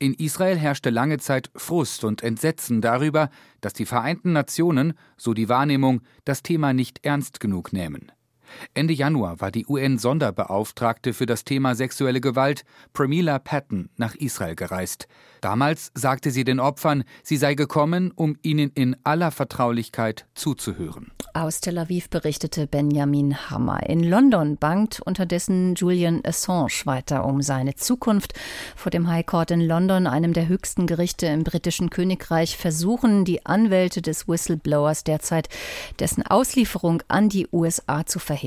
In 0.00 0.14
Israel 0.14 0.58
herrschte 0.58 0.90
lange 0.90 1.18
Zeit 1.18 1.50
Frust 1.54 2.02
und 2.02 2.22
Entsetzen 2.22 2.80
darüber, 2.80 3.30
dass 3.60 3.72
die 3.72 3.86
Vereinten 3.86 4.32
Nationen, 4.32 4.94
so 5.16 5.32
die 5.32 5.48
Wahrnehmung, 5.48 6.02
das 6.24 6.42
Thema 6.42 6.72
nicht 6.72 7.04
ernst 7.04 7.38
genug 7.38 7.72
nehmen. 7.72 8.10
Ende 8.74 8.94
Januar 8.94 9.40
war 9.40 9.50
die 9.50 9.66
UN-Sonderbeauftragte 9.66 11.12
für 11.12 11.26
das 11.26 11.44
Thema 11.44 11.74
sexuelle 11.74 12.20
Gewalt, 12.20 12.64
Pramila 12.92 13.38
Patton, 13.38 13.90
nach 13.96 14.14
Israel 14.14 14.56
gereist. 14.56 15.08
Damals 15.40 15.90
sagte 15.94 16.30
sie 16.30 16.44
den 16.44 16.60
Opfern, 16.60 17.04
sie 17.22 17.36
sei 17.36 17.54
gekommen, 17.54 18.12
um 18.14 18.36
ihnen 18.42 18.70
in 18.74 18.96
aller 19.04 19.30
Vertraulichkeit 19.30 20.26
zuzuhören. 20.34 21.12
Aus 21.32 21.60
Tel 21.60 21.78
Aviv 21.78 22.10
berichtete 22.10 22.66
Benjamin 22.66 23.50
Hammer. 23.50 23.88
In 23.88 24.02
London 24.02 24.56
bangt 24.56 25.00
unterdessen 25.00 25.76
Julian 25.76 26.22
Assange 26.24 26.84
weiter 26.84 27.24
um 27.24 27.40
seine 27.40 27.76
Zukunft. 27.76 28.34
Vor 28.74 28.90
dem 28.90 29.06
High 29.06 29.24
Court 29.24 29.52
in 29.52 29.60
London, 29.60 30.08
einem 30.08 30.32
der 30.32 30.48
höchsten 30.48 30.88
Gerichte 30.88 31.26
im 31.26 31.44
britischen 31.44 31.88
Königreich, 31.88 32.56
versuchen 32.56 33.24
die 33.24 33.46
Anwälte 33.46 34.02
des 34.02 34.26
Whistleblowers 34.26 35.04
derzeit, 35.04 35.48
dessen 36.00 36.26
Auslieferung 36.26 37.02
an 37.06 37.28
die 37.28 37.46
USA 37.52 38.04
zu 38.04 38.18
verhindern. 38.18 38.39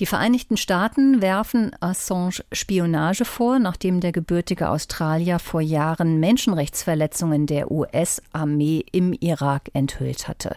Die 0.00 0.06
Vereinigten 0.06 0.56
Staaten 0.56 1.20
werfen 1.20 1.70
Assange 1.80 2.44
Spionage 2.52 3.24
vor, 3.24 3.58
nachdem 3.58 4.00
der 4.00 4.12
gebürtige 4.12 4.68
Australier 4.68 5.38
vor 5.38 5.60
Jahren 5.60 6.20
Menschenrechtsverletzungen 6.20 7.46
der 7.46 7.70
US-Armee 7.70 8.84
im 8.92 9.12
Irak 9.12 9.70
enthüllt 9.72 10.28
hatte. 10.28 10.56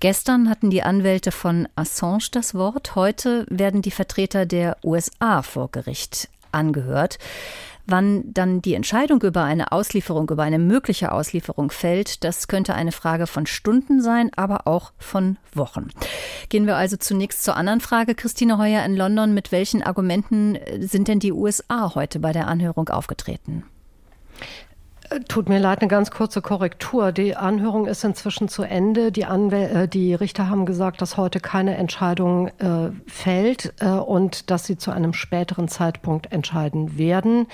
Gestern 0.00 0.48
hatten 0.50 0.70
die 0.70 0.82
Anwälte 0.82 1.32
von 1.32 1.68
Assange 1.76 2.28
das 2.32 2.54
Wort. 2.54 2.94
Heute 2.94 3.46
werden 3.48 3.82
die 3.82 3.90
Vertreter 3.90 4.46
der 4.46 4.76
USA 4.84 5.42
vor 5.42 5.70
Gericht 5.70 6.28
angehört. 6.52 7.18
Wann 7.86 8.32
dann 8.32 8.62
die 8.62 8.74
Entscheidung 8.74 9.22
über 9.22 9.44
eine 9.44 9.70
Auslieferung, 9.70 10.28
über 10.28 10.42
eine 10.42 10.58
mögliche 10.58 11.12
Auslieferung 11.12 11.70
fällt, 11.70 12.24
das 12.24 12.48
könnte 12.48 12.74
eine 12.74 12.92
Frage 12.92 13.26
von 13.28 13.46
Stunden 13.46 14.02
sein, 14.02 14.30
aber 14.34 14.66
auch 14.66 14.92
von 14.98 15.38
Wochen. 15.54 15.88
Gehen 16.48 16.66
wir 16.66 16.76
also 16.76 16.96
zunächst 16.96 17.44
zur 17.44 17.56
anderen 17.56 17.80
Frage. 17.80 18.14
Christine 18.14 18.58
Heuer 18.58 18.84
in 18.84 18.96
London, 18.96 19.34
mit 19.34 19.52
welchen 19.52 19.82
Argumenten 19.82 20.58
sind 20.80 21.06
denn 21.06 21.20
die 21.20 21.32
USA 21.32 21.94
heute 21.94 22.18
bei 22.18 22.32
der 22.32 22.48
Anhörung 22.48 22.88
aufgetreten? 22.88 23.64
Tut 25.28 25.48
mir 25.48 25.58
leid, 25.58 25.80
eine 25.80 25.88
ganz 25.88 26.10
kurze 26.10 26.42
Korrektur. 26.42 27.12
Die 27.12 27.36
Anhörung 27.36 27.86
ist 27.86 28.04
inzwischen 28.04 28.48
zu 28.48 28.62
Ende. 28.62 29.12
Die, 29.12 29.24
Anwäl 29.24 29.84
äh, 29.84 29.88
die 29.88 30.14
Richter 30.14 30.50
haben 30.50 30.66
gesagt, 30.66 31.00
dass 31.00 31.16
heute 31.16 31.40
keine 31.40 31.76
Entscheidung 31.76 32.48
äh, 32.58 32.90
fällt 33.06 33.72
äh, 33.80 33.88
und 33.88 34.50
dass 34.50 34.66
sie 34.66 34.76
zu 34.76 34.90
einem 34.90 35.12
späteren 35.12 35.68
Zeitpunkt 35.68 36.32
entscheiden 36.32 36.98
werden. 36.98 37.46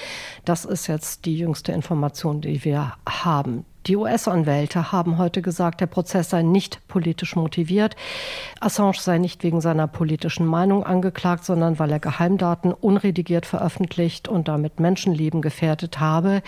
Das 0.45 0.65
ist 0.65 0.87
jetzt 0.87 1.25
die 1.25 1.39
jüngste 1.39 1.73
Information, 1.73 2.41
die 2.41 2.65
wir 2.65 2.95
haben. 3.07 3.65
Die 3.87 3.97
US-Anwälte 3.97 4.93
haben 4.93 5.19
heute 5.19 5.43
gesagt, 5.43 5.81
der 5.81 5.87
Prozess 5.87 6.31
sei 6.31 6.43
nicht 6.43 6.87
politisch 6.87 7.35
motiviert. 7.35 7.97
Assange 8.61 8.99
sei 9.01 9.19
nicht 9.19 9.43
wegen 9.43 9.61
seiner 9.61 9.89
politischen 9.89 10.47
Meinung 10.47 10.85
angeklagt, 10.85 11.45
sondern 11.45 11.81
weil 11.81 11.91
er 11.91 11.99
Geheimdaten 11.99 12.73
unredigiert 12.73 13.45
veröffentlicht 13.45 14.29
und 14.29 14.47
damit 14.47 14.79
Menschenleben 14.79 15.43
gefährdet 15.43 15.99
habe. 15.99 16.43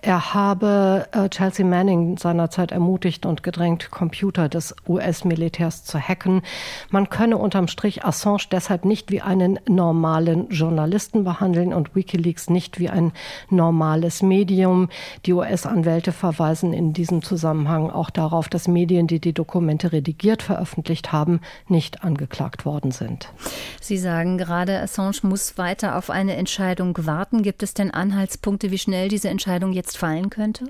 Er 0.00 0.32
habe 0.32 1.08
äh, 1.10 1.28
Chelsea 1.28 1.66
Manning 1.66 2.18
seinerzeit 2.18 2.70
ermutigt 2.70 3.26
und 3.26 3.42
gedrängt, 3.42 3.90
Computer 3.90 4.48
des 4.48 4.72
US-Militärs 4.86 5.82
zu 5.84 5.98
hacken. 5.98 6.42
Man 6.90 7.10
könne 7.10 7.36
unterm 7.38 7.66
Strich 7.66 8.04
Assange 8.04 8.44
deshalb 8.52 8.84
nicht 8.84 9.10
wie 9.10 9.22
einen 9.22 9.58
normalen 9.68 10.50
Journalisten 10.50 11.24
behandeln 11.24 11.72
und 11.72 11.96
Wikileaks 11.96 12.48
nicht 12.48 12.78
wie 12.78 12.90
ein 12.90 13.10
normales 13.50 14.22
Medium. 14.22 14.88
Die 15.24 15.32
US-Anwälte 15.32 16.12
verweisen 16.12 16.75
in 16.76 16.92
diesem 16.92 17.22
Zusammenhang 17.22 17.90
auch 17.90 18.10
darauf, 18.10 18.48
dass 18.48 18.68
Medien, 18.68 19.06
die 19.06 19.20
die 19.20 19.32
Dokumente 19.32 19.92
redigiert 19.92 20.42
veröffentlicht 20.42 21.12
haben, 21.12 21.40
nicht 21.68 22.04
angeklagt 22.04 22.64
worden 22.64 22.90
sind. 22.92 23.32
Sie 23.80 23.98
sagen 23.98 24.38
gerade, 24.38 24.80
Assange 24.80 25.18
muss 25.22 25.58
weiter 25.58 25.96
auf 25.96 26.10
eine 26.10 26.36
Entscheidung 26.36 26.96
warten. 27.06 27.42
Gibt 27.42 27.62
es 27.62 27.74
denn 27.74 27.90
Anhaltspunkte, 27.90 28.70
wie 28.70 28.78
schnell 28.78 29.08
diese 29.08 29.28
Entscheidung 29.28 29.72
jetzt 29.72 29.96
fallen 29.96 30.30
könnte? 30.30 30.66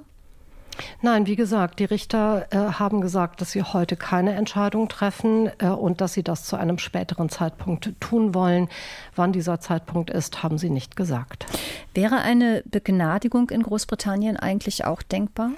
Nein, 1.02 1.26
wie 1.26 1.36
gesagt, 1.36 1.78
die 1.78 1.84
Richter 1.84 2.46
äh, 2.50 2.56
haben 2.56 3.00
gesagt, 3.00 3.40
dass 3.40 3.52
sie 3.52 3.62
heute 3.62 3.96
keine 3.96 4.32
Entscheidung 4.32 4.88
treffen 4.88 5.50
äh, 5.58 5.68
und 5.68 6.00
dass 6.00 6.12
sie 6.12 6.22
das 6.22 6.44
zu 6.44 6.56
einem 6.56 6.78
späteren 6.78 7.28
Zeitpunkt 7.28 7.92
tun 8.00 8.34
wollen. 8.34 8.68
Wann 9.14 9.32
dieser 9.32 9.60
Zeitpunkt 9.60 10.10
ist, 10.10 10.42
haben 10.42 10.58
sie 10.58 10.70
nicht 10.70 10.96
gesagt. 10.96 11.46
Wäre 11.94 12.16
eine 12.16 12.62
Begnadigung 12.66 13.50
in 13.50 13.62
Großbritannien 13.62 14.36
eigentlich 14.36 14.84
auch 14.84 15.02
denkbar? 15.02 15.50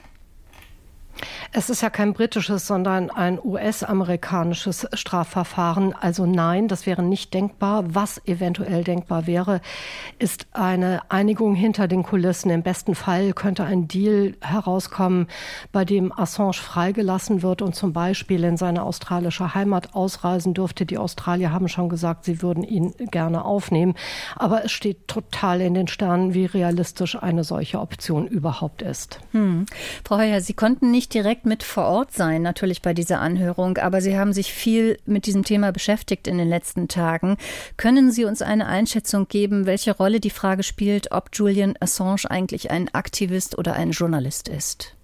Es 1.52 1.70
ist 1.70 1.80
ja 1.80 1.90
kein 1.90 2.12
britisches, 2.12 2.66
sondern 2.66 3.10
ein 3.10 3.38
US-amerikanisches 3.42 4.86
Strafverfahren. 4.92 5.94
Also 5.94 6.26
nein, 6.26 6.68
das 6.68 6.86
wäre 6.86 7.02
nicht 7.02 7.32
denkbar. 7.34 7.84
Was 7.94 8.20
eventuell 8.26 8.84
denkbar 8.84 9.26
wäre, 9.26 9.60
ist 10.18 10.46
eine 10.52 11.10
Einigung 11.10 11.54
hinter 11.54 11.88
den 11.88 12.02
Kulissen. 12.02 12.50
Im 12.50 12.62
besten 12.62 12.94
Fall 12.94 13.32
könnte 13.32 13.64
ein 13.64 13.88
Deal 13.88 14.34
herauskommen, 14.40 15.28
bei 15.72 15.84
dem 15.84 16.12
Assange 16.12 16.54
freigelassen 16.54 17.42
wird 17.42 17.62
und 17.62 17.74
zum 17.74 17.92
Beispiel 17.92 18.44
in 18.44 18.56
seine 18.56 18.82
australische 18.82 19.54
Heimat 19.54 19.94
ausreisen 19.94 20.54
dürfte. 20.54 20.86
Die 20.86 20.98
Australier 20.98 21.52
haben 21.52 21.68
schon 21.68 21.88
gesagt, 21.88 22.24
sie 22.24 22.42
würden 22.42 22.62
ihn 22.62 22.94
gerne 23.10 23.44
aufnehmen. 23.44 23.94
Aber 24.36 24.64
es 24.64 24.72
steht 24.72 25.08
total 25.08 25.60
in 25.60 25.74
den 25.74 25.88
Sternen, 25.88 26.34
wie 26.34 26.46
realistisch 26.46 27.16
eine 27.20 27.44
solche 27.44 27.80
Option 27.80 28.26
überhaupt 28.26 28.82
ist. 28.82 29.20
Hm. 29.32 29.66
Frau 30.04 30.18
Heuer, 30.18 30.40
Sie 30.40 30.54
konnten 30.54 30.90
nicht 30.90 31.07
direkt 31.14 31.46
mit 31.46 31.62
vor 31.62 31.84
Ort 31.84 32.12
sein, 32.12 32.42
natürlich 32.42 32.82
bei 32.82 32.94
dieser 32.94 33.20
Anhörung, 33.20 33.78
aber 33.78 34.00
Sie 34.00 34.18
haben 34.18 34.32
sich 34.32 34.52
viel 34.52 34.98
mit 35.06 35.26
diesem 35.26 35.44
Thema 35.44 35.72
beschäftigt 35.72 36.26
in 36.26 36.38
den 36.38 36.48
letzten 36.48 36.88
Tagen. 36.88 37.36
Können 37.76 38.10
Sie 38.10 38.24
uns 38.24 38.42
eine 38.42 38.66
Einschätzung 38.66 39.28
geben, 39.28 39.66
welche 39.66 39.96
Rolle 39.96 40.20
die 40.20 40.30
Frage 40.30 40.62
spielt, 40.62 41.12
ob 41.12 41.30
Julian 41.32 41.74
Assange 41.80 42.30
eigentlich 42.30 42.70
ein 42.70 42.92
Aktivist 42.94 43.58
oder 43.58 43.74
ein 43.74 43.90
Journalist 43.90 44.48
ist? 44.48 44.94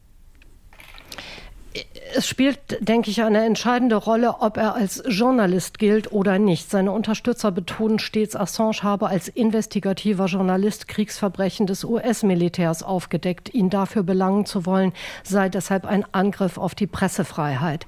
Es 2.15 2.29
spielt, 2.29 2.59
denke 2.81 3.11
ich, 3.11 3.23
eine 3.23 3.45
entscheidende 3.45 3.97
Rolle, 3.97 4.41
ob 4.41 4.57
er 4.57 4.75
als 4.75 5.03
Journalist 5.09 5.79
gilt 5.79 6.13
oder 6.13 6.39
nicht. 6.39 6.71
Seine 6.71 6.93
Unterstützer 6.93 7.51
betonen 7.51 7.99
stets, 7.99 8.37
Assange 8.37 8.83
habe 8.83 9.09
als 9.09 9.29
investigativer 9.29 10.27
Journalist 10.27 10.87
Kriegsverbrechen 10.89 11.67
des 11.67 11.85
US-Militärs 11.85 12.83
aufgedeckt. 12.83 13.53
Ihn 13.53 13.71
dafür 13.71 14.03
belangen 14.03 14.47
zu 14.47 14.67
wollen, 14.67 14.93
sei 15.25 15.49
deshalb 15.49 15.85
ein 15.85 16.05
Angriff 16.13 16.59
auf 16.59 16.75
die 16.75 16.87
Pressefreiheit. 16.87 17.87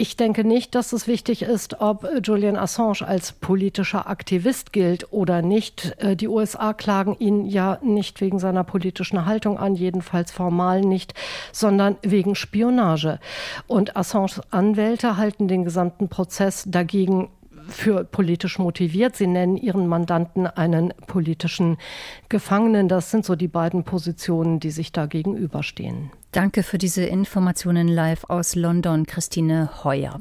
Ich 0.00 0.16
denke 0.16 0.44
nicht, 0.44 0.76
dass 0.76 0.92
es 0.92 1.08
wichtig 1.08 1.42
ist, 1.42 1.80
ob 1.80 2.08
Julian 2.22 2.56
Assange 2.56 3.02
als 3.04 3.32
politischer 3.32 4.08
Aktivist 4.08 4.72
gilt 4.72 5.12
oder 5.12 5.42
nicht. 5.42 5.96
Äh, 5.98 6.14
die 6.14 6.28
USA 6.28 6.72
klagen 6.72 7.16
ihn 7.18 7.46
ja 7.46 7.80
nicht 7.82 8.20
wegen 8.20 8.38
seiner 8.38 8.62
politischen 8.62 9.26
Haltung 9.26 9.58
an, 9.58 9.74
jedenfalls 9.74 10.30
formal 10.30 10.82
nicht, 10.82 11.14
sondern 11.50 11.96
wegen 12.02 12.36
Spionage. 12.36 13.18
Und 13.66 13.96
Assanges 13.96 14.40
Anwälte 14.52 15.16
halten 15.16 15.48
den 15.48 15.64
gesamten 15.64 16.08
Prozess 16.08 16.62
dagegen 16.68 17.30
für 17.68 18.04
politisch 18.04 18.60
motiviert. 18.60 19.16
Sie 19.16 19.26
nennen 19.26 19.56
ihren 19.56 19.88
Mandanten 19.88 20.46
einen 20.46 20.94
politischen 21.08 21.76
Gefangenen. 22.28 22.86
Das 22.86 23.10
sind 23.10 23.24
so 23.24 23.34
die 23.34 23.48
beiden 23.48 23.82
Positionen, 23.82 24.60
die 24.60 24.70
sich 24.70 24.92
da 24.92 25.06
gegenüberstehen. 25.06 26.12
Danke 26.32 26.62
für 26.62 26.76
diese 26.76 27.04
Informationen 27.04 27.88
live 27.88 28.24
aus 28.28 28.54
London, 28.54 29.06
Christine 29.06 29.82
Heuer. 29.82 30.20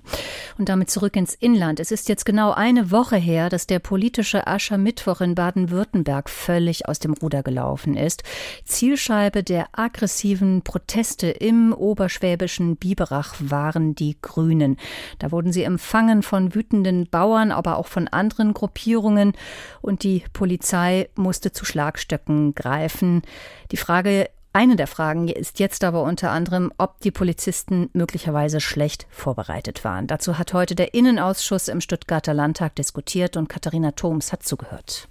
Und 0.57 0.69
damit 0.69 0.89
zurück 0.89 1.17
ins 1.17 1.35
Inland. 1.35 1.81
Es 1.81 1.91
ist 1.91 2.07
jetzt 2.07 2.25
genau 2.25 2.51
eine 2.53 2.91
Woche 2.91 3.17
her, 3.17 3.49
dass 3.49 3.67
der 3.67 3.79
politische 3.79 4.47
Aschermittwoch 4.47 5.19
in 5.19 5.35
Baden-Württemberg 5.35 6.29
völlig 6.29 6.87
aus 6.87 6.99
dem 6.99 7.11
Ruder 7.11 7.43
gelaufen 7.43 7.97
ist. 7.97 8.23
Zielscheibe 8.63 9.43
der 9.43 9.67
aggressiven 9.73 10.61
Proteste 10.61 11.27
im 11.27 11.73
oberschwäbischen 11.73 12.77
Biberach 12.77 13.35
waren 13.39 13.93
die 13.93 14.15
Grünen. 14.21 14.77
Da 15.19 15.33
wurden 15.33 15.51
sie 15.51 15.63
empfangen 15.63 16.23
von 16.23 16.55
wütenden 16.55 17.09
Bauern, 17.09 17.51
aber 17.51 17.77
auch 17.77 17.87
von 17.87 18.07
anderen 18.07 18.53
Gruppierungen 18.53 19.33
und 19.81 20.03
die 20.03 20.23
Polizei 20.31 21.09
musste 21.15 21.51
zu 21.51 21.65
Schlagstöcken 21.65 22.55
greifen. 22.55 23.23
Die 23.71 23.77
Frage 23.77 24.29
eine 24.57 24.75
der 24.75 24.87
Fragen 24.87 25.27
ist 25.27 25.59
jetzt 25.59 25.83
aber 25.83 26.01
unter 26.01 26.31
anderem, 26.31 26.73
ob 26.79 26.99
die 27.01 27.11
Polizisten 27.11 27.91
möglicherweise 27.93 28.59
schlecht 28.59 29.05
vorbereitet 29.11 29.83
waren. 29.83 30.07
Dazu 30.07 30.39
hat 30.39 30.51
heute 30.51 30.73
der 30.73 30.95
Innenausschuss 30.95 31.67
im 31.67 31.79
Stuttgarter 31.79 32.33
Landtag 32.33 32.73
diskutiert 32.73 33.37
und 33.37 33.49
Katharina 33.49 33.91
Thoms 33.91 34.33
hat 34.33 34.41
zugehört. 34.41 35.09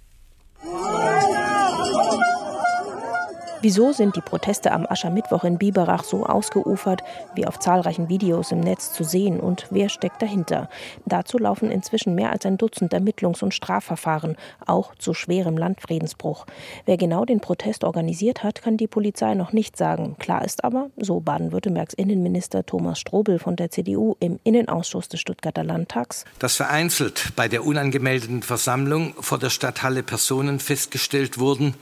Wieso 3.61 3.91
sind 3.91 4.15
die 4.15 4.21
Proteste 4.21 4.71
am 4.71 4.85
Aschermittwoch 4.87 5.43
in 5.43 5.57
Biberach 5.57 6.03
so 6.03 6.27
ausgeufert, 6.27 7.01
wie 7.33 7.47
auf 7.47 7.57
zahlreichen 7.57 8.07
Videos 8.07 8.51
im 8.51 8.59
Netz 8.59 8.93
zu 8.93 9.03
sehen 9.03 9.39
und 9.39 9.65
wer 9.71 9.89
steckt 9.89 10.21
dahinter? 10.21 10.69
Dazu 11.05 11.39
laufen 11.39 11.71
inzwischen 11.71 12.13
mehr 12.13 12.31
als 12.31 12.45
ein 12.45 12.57
Dutzend 12.57 12.93
Ermittlungs- 12.93 13.43
und 13.43 13.55
Strafverfahren, 13.55 14.37
auch 14.67 14.93
zu 14.95 15.15
schwerem 15.15 15.57
Landfriedensbruch. 15.57 16.45
Wer 16.85 16.97
genau 16.97 17.25
den 17.25 17.39
Protest 17.39 17.83
organisiert 17.83 18.43
hat, 18.43 18.61
kann 18.61 18.77
die 18.77 18.87
Polizei 18.87 19.33
noch 19.33 19.53
nicht 19.53 19.75
sagen. 19.75 20.17
Klar 20.19 20.45
ist 20.45 20.63
aber, 20.63 20.91
so 20.95 21.19
Baden-Württembergs 21.19 21.95
Innenminister 21.95 22.63
Thomas 22.63 22.99
Strobel 22.99 23.39
von 23.39 23.55
der 23.55 23.71
CDU 23.71 24.15
im 24.19 24.39
Innenausschuss 24.43 25.09
des 25.09 25.19
Stuttgarter 25.19 25.63
Landtags, 25.63 26.25
dass 26.37 26.57
vereinzelt 26.57 27.33
bei 27.35 27.47
der 27.47 27.65
unangemeldeten 27.65 28.43
Versammlung 28.43 29.15
vor 29.19 29.39
der 29.39 29.49
Stadthalle 29.49 30.03
Personen 30.03 30.59
festgestellt 30.59 31.39
wurden, 31.39 31.73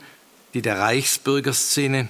die 0.56 0.62
der 0.62 0.78
Reichsbürgerszene 0.78 2.08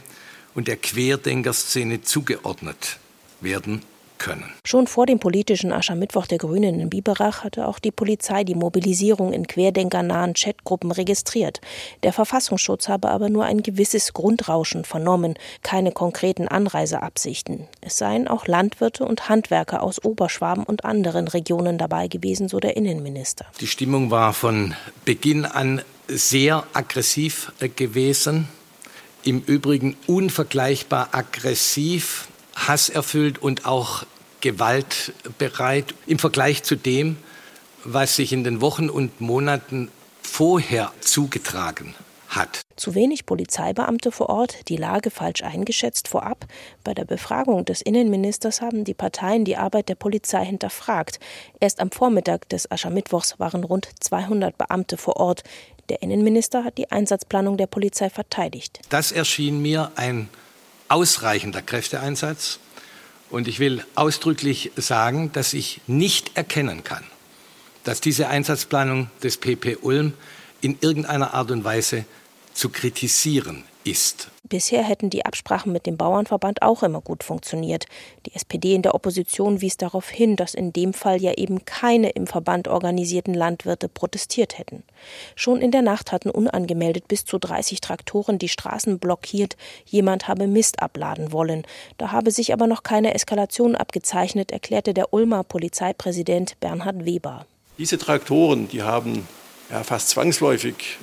und 0.55 0.69
der 0.69 0.77
Querdenkerszene 0.77 2.03
zugeordnet 2.03 2.99
werden 3.41 3.83
können. 4.19 4.45
Schon 4.65 4.87
vor 4.87 5.05
dem 5.05 5.19
politischen 5.19 5.73
Aschermittwoch 5.73 6.29
der 6.29 6.39
Grünen 6.39 6.79
in 6.79 6.89
Biberach 6.89 7.43
hatte 7.43 7.67
auch 7.67 7.81
die 7.81 7.91
Polizei 7.91 8.45
die 8.45 8.55
Mobilisierung 8.55 9.33
in 9.33 9.49
querdenkernahen 9.49 10.35
Chatgruppen 10.35 10.93
registriert. 10.93 11.61
Der 12.05 12.13
Verfassungsschutz 12.13 12.89
habe 12.89 13.11
aber 13.11 13.31
nur 13.31 13.45
ein 13.47 13.65
gewisses 13.65 14.13
Grundrauschen 14.13 14.85
vernommen, 14.85 15.35
keine 15.65 15.91
konkreten 15.91 16.47
Anreiseabsichten. 16.47 17.67
Es 17.81 17.99
seien 17.99 18.29
auch 18.29 18.47
Landwirte 18.47 19.05
und 19.05 19.29
Handwerker 19.29 19.83
aus 19.83 20.03
Oberschwaben 20.05 20.63
und 20.63 20.85
anderen 20.85 21.27
Regionen 21.27 21.79
dabei 21.79 22.07
gewesen, 22.07 22.49
so 22.49 22.61
der 22.61 22.77
Innenminister. 22.77 23.47
Die 23.61 23.67
Stimmung 23.67 24.13
war 24.13 24.33
von 24.33 24.77
Beginn 25.05 25.45
an 25.45 25.83
sehr 26.09 26.67
aggressiv 26.73 27.53
äh, 27.61 27.69
gewesen. 27.69 28.49
Im 29.25 29.41
Übrigen 29.41 29.97
unvergleichbar 30.07 31.09
aggressiv, 31.13 32.29
hasserfüllt 32.55 33.39
und 33.39 33.67
auch 33.67 34.05
gewaltbereit 34.41 35.95
im 36.07 36.19
Vergleich 36.19 36.63
zu 36.63 36.77
dem, 36.77 37.17
was 37.85 38.17
sich 38.17 38.33
in 38.33 38.45
den 38.45 38.61
Wochen 38.61 38.89
und 38.89 39.21
Monaten 39.21 39.91
vorher 40.23 40.93
zugetragen 41.01 41.95
hat. 42.29 42.61
Zu 42.77 42.95
wenig 42.95 43.25
Polizeibeamte 43.25 44.13
vor 44.13 44.29
Ort, 44.29 44.69
die 44.69 44.77
Lage 44.77 45.11
falsch 45.11 45.43
eingeschätzt 45.43 46.09
vorab. 46.09 46.47
Bei 46.85 46.93
der 46.93 47.05
Befragung 47.05 47.65
des 47.65 47.81
Innenministers 47.81 48.61
haben 48.61 48.85
die 48.85 48.95
Parteien 48.95 49.45
die 49.45 49.57
Arbeit 49.57 49.89
der 49.89 49.95
Polizei 49.95 50.45
hinterfragt. 50.45 51.19
Erst 51.61 51.81
am 51.81 51.91
Vormittag 51.91 52.49
des 52.49 52.71
Aschermittwochs 52.71 53.39
waren 53.39 53.65
rund 53.65 53.89
200 54.01 54.59
Beamte 54.59 54.97
vor 54.97 55.17
Ort. 55.17 55.43
Der 55.89 56.03
Innenminister 56.03 56.65
hat 56.65 56.79
die 56.79 56.91
Einsatzplanung 56.91 57.57
der 57.57 57.67
Polizei 57.67 58.11
verteidigt. 58.11 58.81
Das 58.89 59.13
erschien 59.13 59.63
mir 59.63 59.93
ein 59.97 60.29
ausreichender 60.89 61.63
Kräfteeinsatz. 61.63 62.59
Und 63.31 63.49
ich 63.49 63.59
will 63.59 63.85
ausdrücklich 63.95 64.71
sagen, 64.77 65.33
dass 65.33 65.53
ich 65.53 65.81
nicht 65.87 66.37
erkennen 66.37 66.85
kann, 66.85 67.05
dass 67.85 68.01
diese 68.01 68.29
Einsatzplanung 68.29 69.11
des 69.23 69.37
PP 69.37 69.79
Ulm 69.83 70.15
in 70.61 70.79
irgendeiner 70.81 71.35
Art 71.35 71.51
und 71.51 71.65
Weise 71.65 72.05
zu 72.55 72.69
kritisieren 72.69 73.65
ist. 73.87 74.29
Bisher 74.49 74.83
hätten 74.83 75.11
die 75.11 75.25
Absprachen 75.25 75.73
mit 75.73 75.87
dem 75.87 75.97
Bauernverband 75.97 76.63
auch 76.63 76.83
immer 76.83 77.01
gut 77.01 77.25
funktioniert. 77.25 77.87
Die 78.27 78.35
SPD 78.35 78.75
in 78.75 78.83
der 78.83 78.95
Opposition 78.95 79.61
wies 79.61 79.77
darauf 79.77 80.09
hin, 80.09 80.37
dass 80.37 80.55
in 80.55 80.73
dem 80.73 80.93
Fall 80.93 81.21
ja 81.21 81.33
eben 81.35 81.65
keine 81.65 82.11
im 82.11 82.27
Verband 82.27 82.69
organisierten 82.69 83.35
Landwirte 83.35 83.89
protestiert 83.89 84.59
hätten. 84.59 84.85
Schon 85.35 85.61
in 85.61 85.73
der 85.73 85.83
Nacht 85.83 86.13
hatten 86.13 86.31
unangemeldet 86.31 87.09
bis 87.09 87.25
zu 87.25 87.39
30 87.39 87.81
Traktoren 87.81 88.39
die 88.39 88.49
Straßen 88.49 88.99
blockiert. 88.99 89.57
Jemand 89.85 90.29
habe 90.29 90.47
Mist 90.47 90.81
abladen 90.81 91.33
wollen. 91.33 91.67
Da 91.99 92.13
habe 92.13 92.31
sich 92.31 92.53
aber 92.53 92.67
noch 92.67 92.85
keine 92.85 93.15
Eskalation 93.15 93.75
abgezeichnet, 93.75 94.53
erklärte 94.53 94.95
der 94.95 95.13
Ulmer 95.13 95.43
Polizeipräsident 95.43 96.59
Bernhard 96.61 97.05
Weber. 97.05 97.47
Diese 97.79 97.99
Traktoren, 97.99 98.69
die 98.69 98.83
haben 98.83 99.27
ja, 99.71 99.83
fast 99.83 100.11
zwangsläufig 100.11 100.99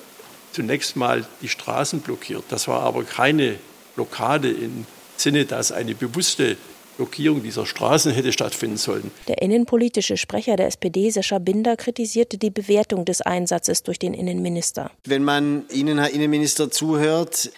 zunächst 0.53 0.95
mal 0.95 1.25
die 1.41 1.49
Straßen 1.49 1.99
blockiert. 2.01 2.45
Das 2.49 2.67
war 2.67 2.81
aber 2.81 3.03
keine 3.03 3.55
Blockade 3.95 4.49
im 4.49 4.85
Sinne, 5.17 5.45
dass 5.45 5.71
eine 5.71 5.95
bewusste 5.95 6.57
Blockierung 6.97 7.41
dieser 7.41 7.65
Straßen 7.65 8.11
hätte 8.11 8.31
stattfinden 8.31 8.77
sollen. 8.77 9.11
Der 9.27 9.41
innenpolitische 9.41 10.15
Sprecher 10.15 10.55
der 10.55 10.67
SPD, 10.67 11.09
Sascha 11.09 11.39
Binder, 11.39 11.75
kritisierte 11.75 12.37
die 12.37 12.51
Bewertung 12.51 13.05
des 13.05 13.21
Einsatzes 13.21 13.83
durch 13.83 13.97
den 13.97 14.13
Innenminister. 14.13 14.91
Wenn 15.05 15.23
man 15.23 15.65
Ihnen, 15.69 15.97
Herr 15.97 16.11
Innenminister, 16.11 16.69
zuhört, 16.69 17.51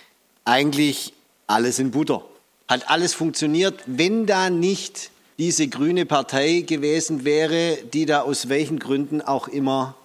eigentlich 0.45 1.13
alles 1.47 1.79
in 1.79 1.91
Butter. 1.91 2.23
Hat 2.67 2.89
alles 2.89 3.13
funktioniert, 3.13 3.75
wenn 3.86 4.25
da 4.25 4.49
nicht 4.49 5.12
diese 5.38 5.67
grüne 5.67 6.05
Partei 6.05 6.62
gewesen 6.62 7.25
wäre, 7.25 7.77
die 7.93 8.05
da 8.05 8.21
aus 8.21 8.47
welchen 8.47 8.79
Gründen 8.79 9.21
auch 9.21 9.47
immer 9.47 9.95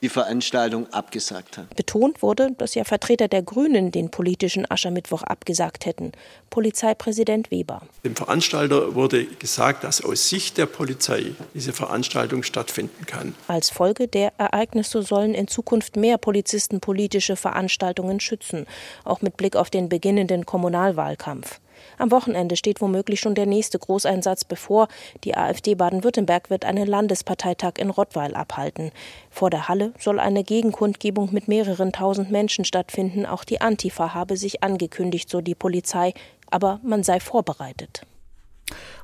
die 0.00 0.08
Veranstaltung 0.08 0.86
abgesagt 0.92 1.58
hat. 1.58 1.74
Betont 1.74 2.22
wurde, 2.22 2.52
dass 2.56 2.74
ja 2.74 2.84
Vertreter 2.84 3.28
der 3.28 3.42
Grünen 3.42 3.90
den 3.90 4.10
politischen 4.10 4.70
Aschermittwoch 4.70 5.22
abgesagt 5.22 5.86
hätten. 5.86 6.12
Polizeipräsident 6.50 7.50
Weber. 7.50 7.82
Dem 8.04 8.14
Veranstalter 8.14 8.94
wurde 8.94 9.24
gesagt, 9.24 9.84
dass 9.84 10.02
aus 10.04 10.28
Sicht 10.28 10.56
der 10.56 10.66
Polizei 10.66 11.32
diese 11.54 11.72
Veranstaltung 11.72 12.42
stattfinden 12.42 13.06
kann. 13.06 13.34
Als 13.48 13.70
Folge 13.70 14.06
der 14.06 14.32
Ereignisse 14.38 15.02
sollen 15.02 15.34
in 15.34 15.48
Zukunft 15.48 15.96
mehr 15.96 16.18
Polizisten 16.18 16.80
politische 16.80 17.36
Veranstaltungen 17.36 18.20
schützen, 18.20 18.66
auch 19.04 19.20
mit 19.20 19.36
Blick 19.36 19.56
auf 19.56 19.70
den 19.70 19.88
beginnenden 19.88 20.46
Kommunalwahlkampf. 20.46 21.60
Am 21.98 22.10
Wochenende 22.10 22.56
steht 22.56 22.80
womöglich 22.80 23.20
schon 23.20 23.34
der 23.34 23.46
nächste 23.46 23.78
Großeinsatz 23.78 24.44
bevor. 24.44 24.88
Die 25.24 25.36
AfD 25.36 25.74
Baden-Württemberg 25.74 26.50
wird 26.50 26.64
einen 26.64 26.86
Landesparteitag 26.86 27.74
in 27.78 27.90
Rottweil 27.90 28.34
abhalten. 28.34 28.92
Vor 29.30 29.50
der 29.50 29.68
Halle 29.68 29.92
soll 29.98 30.20
eine 30.20 30.44
Gegenkundgebung 30.44 31.30
mit 31.32 31.48
mehreren 31.48 31.92
tausend 31.92 32.30
Menschen 32.30 32.64
stattfinden. 32.64 33.26
Auch 33.26 33.44
die 33.44 33.60
Antifa 33.60 34.14
habe 34.14 34.36
sich 34.36 34.62
angekündigt, 34.62 35.30
so 35.30 35.40
die 35.40 35.54
Polizei. 35.54 36.14
Aber 36.50 36.80
man 36.82 37.02
sei 37.02 37.20
vorbereitet. 37.20 38.02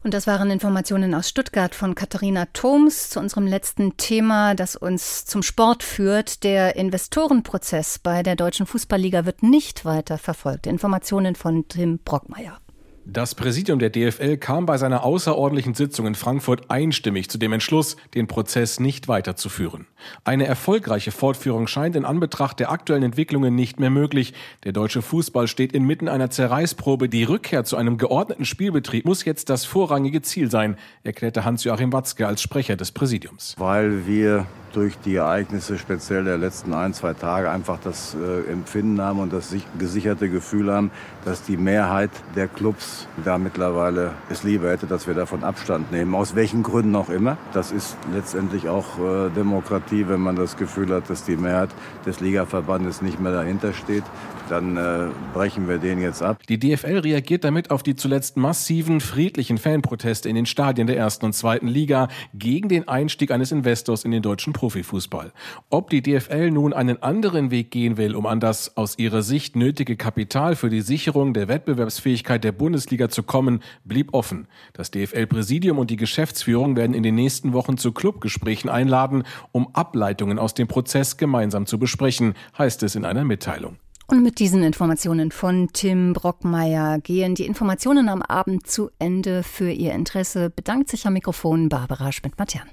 Und 0.02 0.12
das 0.12 0.26
waren 0.26 0.50
Informationen 0.50 1.14
aus 1.14 1.30
Stuttgart 1.30 1.74
von 1.74 1.94
Katharina 1.94 2.46
Thoms 2.52 3.08
zu 3.08 3.20
unserem 3.20 3.46
letzten 3.46 3.96
Thema, 3.96 4.54
das 4.54 4.76
uns 4.76 5.24
zum 5.24 5.42
Sport 5.42 5.82
führt. 5.82 6.44
Der 6.44 6.76
Investorenprozess 6.76 7.98
bei 7.98 8.22
der 8.22 8.36
Deutschen 8.36 8.66
Fußballliga 8.66 9.24
wird 9.24 9.42
nicht 9.42 9.86
weiter 9.86 10.18
verfolgt. 10.18 10.66
Informationen 10.66 11.34
von 11.34 11.66
Tim 11.68 11.98
Brockmeier. 11.98 12.58
Das 13.06 13.34
Präsidium 13.34 13.78
der 13.78 13.90
DFL 13.90 14.38
kam 14.38 14.64
bei 14.64 14.78
seiner 14.78 15.04
außerordentlichen 15.04 15.74
Sitzung 15.74 16.06
in 16.06 16.14
Frankfurt 16.14 16.70
einstimmig 16.70 17.28
zu 17.28 17.36
dem 17.36 17.52
Entschluss, 17.52 17.96
den 18.14 18.26
Prozess 18.26 18.80
nicht 18.80 19.08
weiterzuführen. 19.08 19.86
Eine 20.24 20.46
erfolgreiche 20.46 21.12
Fortführung 21.12 21.66
scheint 21.66 21.96
in 21.96 22.06
Anbetracht 22.06 22.60
der 22.60 22.70
aktuellen 22.70 23.02
Entwicklungen 23.02 23.54
nicht 23.54 23.78
mehr 23.78 23.90
möglich. 23.90 24.32
Der 24.64 24.72
deutsche 24.72 25.02
Fußball 25.02 25.48
steht 25.48 25.74
inmitten 25.74 26.08
einer 26.08 26.30
Zerreißprobe. 26.30 27.10
Die 27.10 27.24
Rückkehr 27.24 27.64
zu 27.64 27.76
einem 27.76 27.98
geordneten 27.98 28.46
Spielbetrieb 28.46 29.04
muss 29.04 29.26
jetzt 29.26 29.50
das 29.50 29.66
vorrangige 29.66 30.22
Ziel 30.22 30.50
sein, 30.50 30.78
erklärte 31.02 31.44
Hans-Joachim 31.44 31.92
Watzke 31.92 32.26
als 32.26 32.40
Sprecher 32.40 32.76
des 32.76 32.90
Präsidiums. 32.92 33.54
Weil 33.58 34.06
wir 34.06 34.46
durch 34.74 34.98
die 34.98 35.16
Ereignisse 35.16 35.78
speziell 35.78 36.24
der 36.24 36.38
letzten 36.38 36.74
ein, 36.74 36.92
zwei 36.94 37.14
Tage 37.14 37.50
einfach 37.50 37.78
das 37.82 38.14
äh, 38.14 38.50
Empfinden 38.50 39.00
haben 39.00 39.20
und 39.20 39.32
das 39.32 39.54
gesicherte 39.78 40.28
Gefühl 40.28 40.72
haben, 40.72 40.90
dass 41.24 41.42
die 41.42 41.56
Mehrheit 41.56 42.10
der 42.34 42.48
Clubs 42.48 43.08
da 43.24 43.38
mittlerweile 43.38 44.12
es 44.30 44.42
lieber 44.42 44.70
hätte, 44.70 44.86
dass 44.86 45.06
wir 45.06 45.14
davon 45.14 45.44
Abstand 45.44 45.92
nehmen. 45.92 46.14
Aus 46.14 46.34
welchen 46.34 46.62
Gründen 46.62 46.96
auch 46.96 47.08
immer. 47.08 47.36
Das 47.52 47.72
ist 47.72 47.96
letztendlich 48.12 48.68
auch 48.68 48.98
äh, 48.98 49.30
Demokratie, 49.30 50.08
wenn 50.08 50.20
man 50.20 50.36
das 50.36 50.56
Gefühl 50.56 50.92
hat, 50.94 51.08
dass 51.08 51.24
die 51.24 51.36
Mehrheit 51.36 51.70
des 52.04 52.20
Ligaverbandes 52.20 53.02
nicht 53.02 53.20
mehr 53.20 53.32
dahinter 53.32 53.72
steht 53.72 54.04
dann 54.48 54.76
äh, 54.76 55.08
brechen 55.32 55.68
wir 55.68 55.78
den 55.78 56.00
jetzt 56.00 56.22
ab. 56.22 56.42
Die 56.48 56.58
DFL 56.58 56.98
reagiert 56.98 57.44
damit 57.44 57.70
auf 57.70 57.82
die 57.82 57.94
zuletzt 57.94 58.36
massiven 58.36 59.00
friedlichen 59.00 59.58
Fanproteste 59.58 60.28
in 60.28 60.34
den 60.34 60.46
Stadien 60.46 60.86
der 60.86 60.96
ersten 60.96 61.26
und 61.26 61.32
zweiten 61.32 61.68
Liga 61.68 62.08
gegen 62.34 62.68
den 62.68 62.88
Einstieg 62.88 63.30
eines 63.30 63.52
Investors 63.52 64.04
in 64.04 64.10
den 64.10 64.22
deutschen 64.22 64.52
Profifußball. 64.52 65.32
Ob 65.70 65.90
die 65.90 66.02
DFL 66.02 66.50
nun 66.50 66.72
einen 66.72 67.02
anderen 67.02 67.50
Weg 67.50 67.70
gehen 67.70 67.96
will, 67.96 68.14
um 68.14 68.26
an 68.26 68.40
das 68.40 68.76
aus 68.76 68.98
ihrer 68.98 69.22
Sicht 69.22 69.56
nötige 69.56 69.96
Kapital 69.96 70.56
für 70.56 70.70
die 70.70 70.80
Sicherung 70.82 71.34
der 71.34 71.48
Wettbewerbsfähigkeit 71.48 72.44
der 72.44 72.52
Bundesliga 72.52 73.08
zu 73.08 73.22
kommen, 73.22 73.60
blieb 73.84 74.14
offen. 74.14 74.46
Das 74.72 74.90
DFL-Präsidium 74.90 75.78
und 75.78 75.90
die 75.90 75.96
Geschäftsführung 75.96 76.76
werden 76.76 76.94
in 76.94 77.02
den 77.02 77.14
nächsten 77.14 77.52
Wochen 77.52 77.76
zu 77.76 77.92
Clubgesprächen 77.92 78.70
einladen, 78.70 79.24
um 79.52 79.68
Ableitungen 79.74 80.38
aus 80.38 80.54
dem 80.54 80.68
Prozess 80.68 81.16
gemeinsam 81.16 81.66
zu 81.66 81.78
besprechen, 81.78 82.34
heißt 82.58 82.82
es 82.82 82.94
in 82.94 83.04
einer 83.04 83.24
Mitteilung. 83.24 83.76
Und 84.06 84.22
mit 84.22 84.38
diesen 84.38 84.62
Informationen 84.62 85.30
von 85.30 85.68
Tim 85.72 86.12
Brockmeier 86.12 86.98
gehen 86.98 87.34
die 87.34 87.46
Informationen 87.46 88.08
am 88.08 88.20
Abend 88.20 88.66
zu 88.66 88.90
Ende. 88.98 89.42
Für 89.42 89.70
Ihr 89.70 89.92
Interesse 89.94 90.50
bedankt 90.50 90.90
sich 90.90 91.06
am 91.06 91.14
Mikrofon 91.14 91.70
Barbara 91.70 92.12
Schmidt-Matern. 92.12 92.68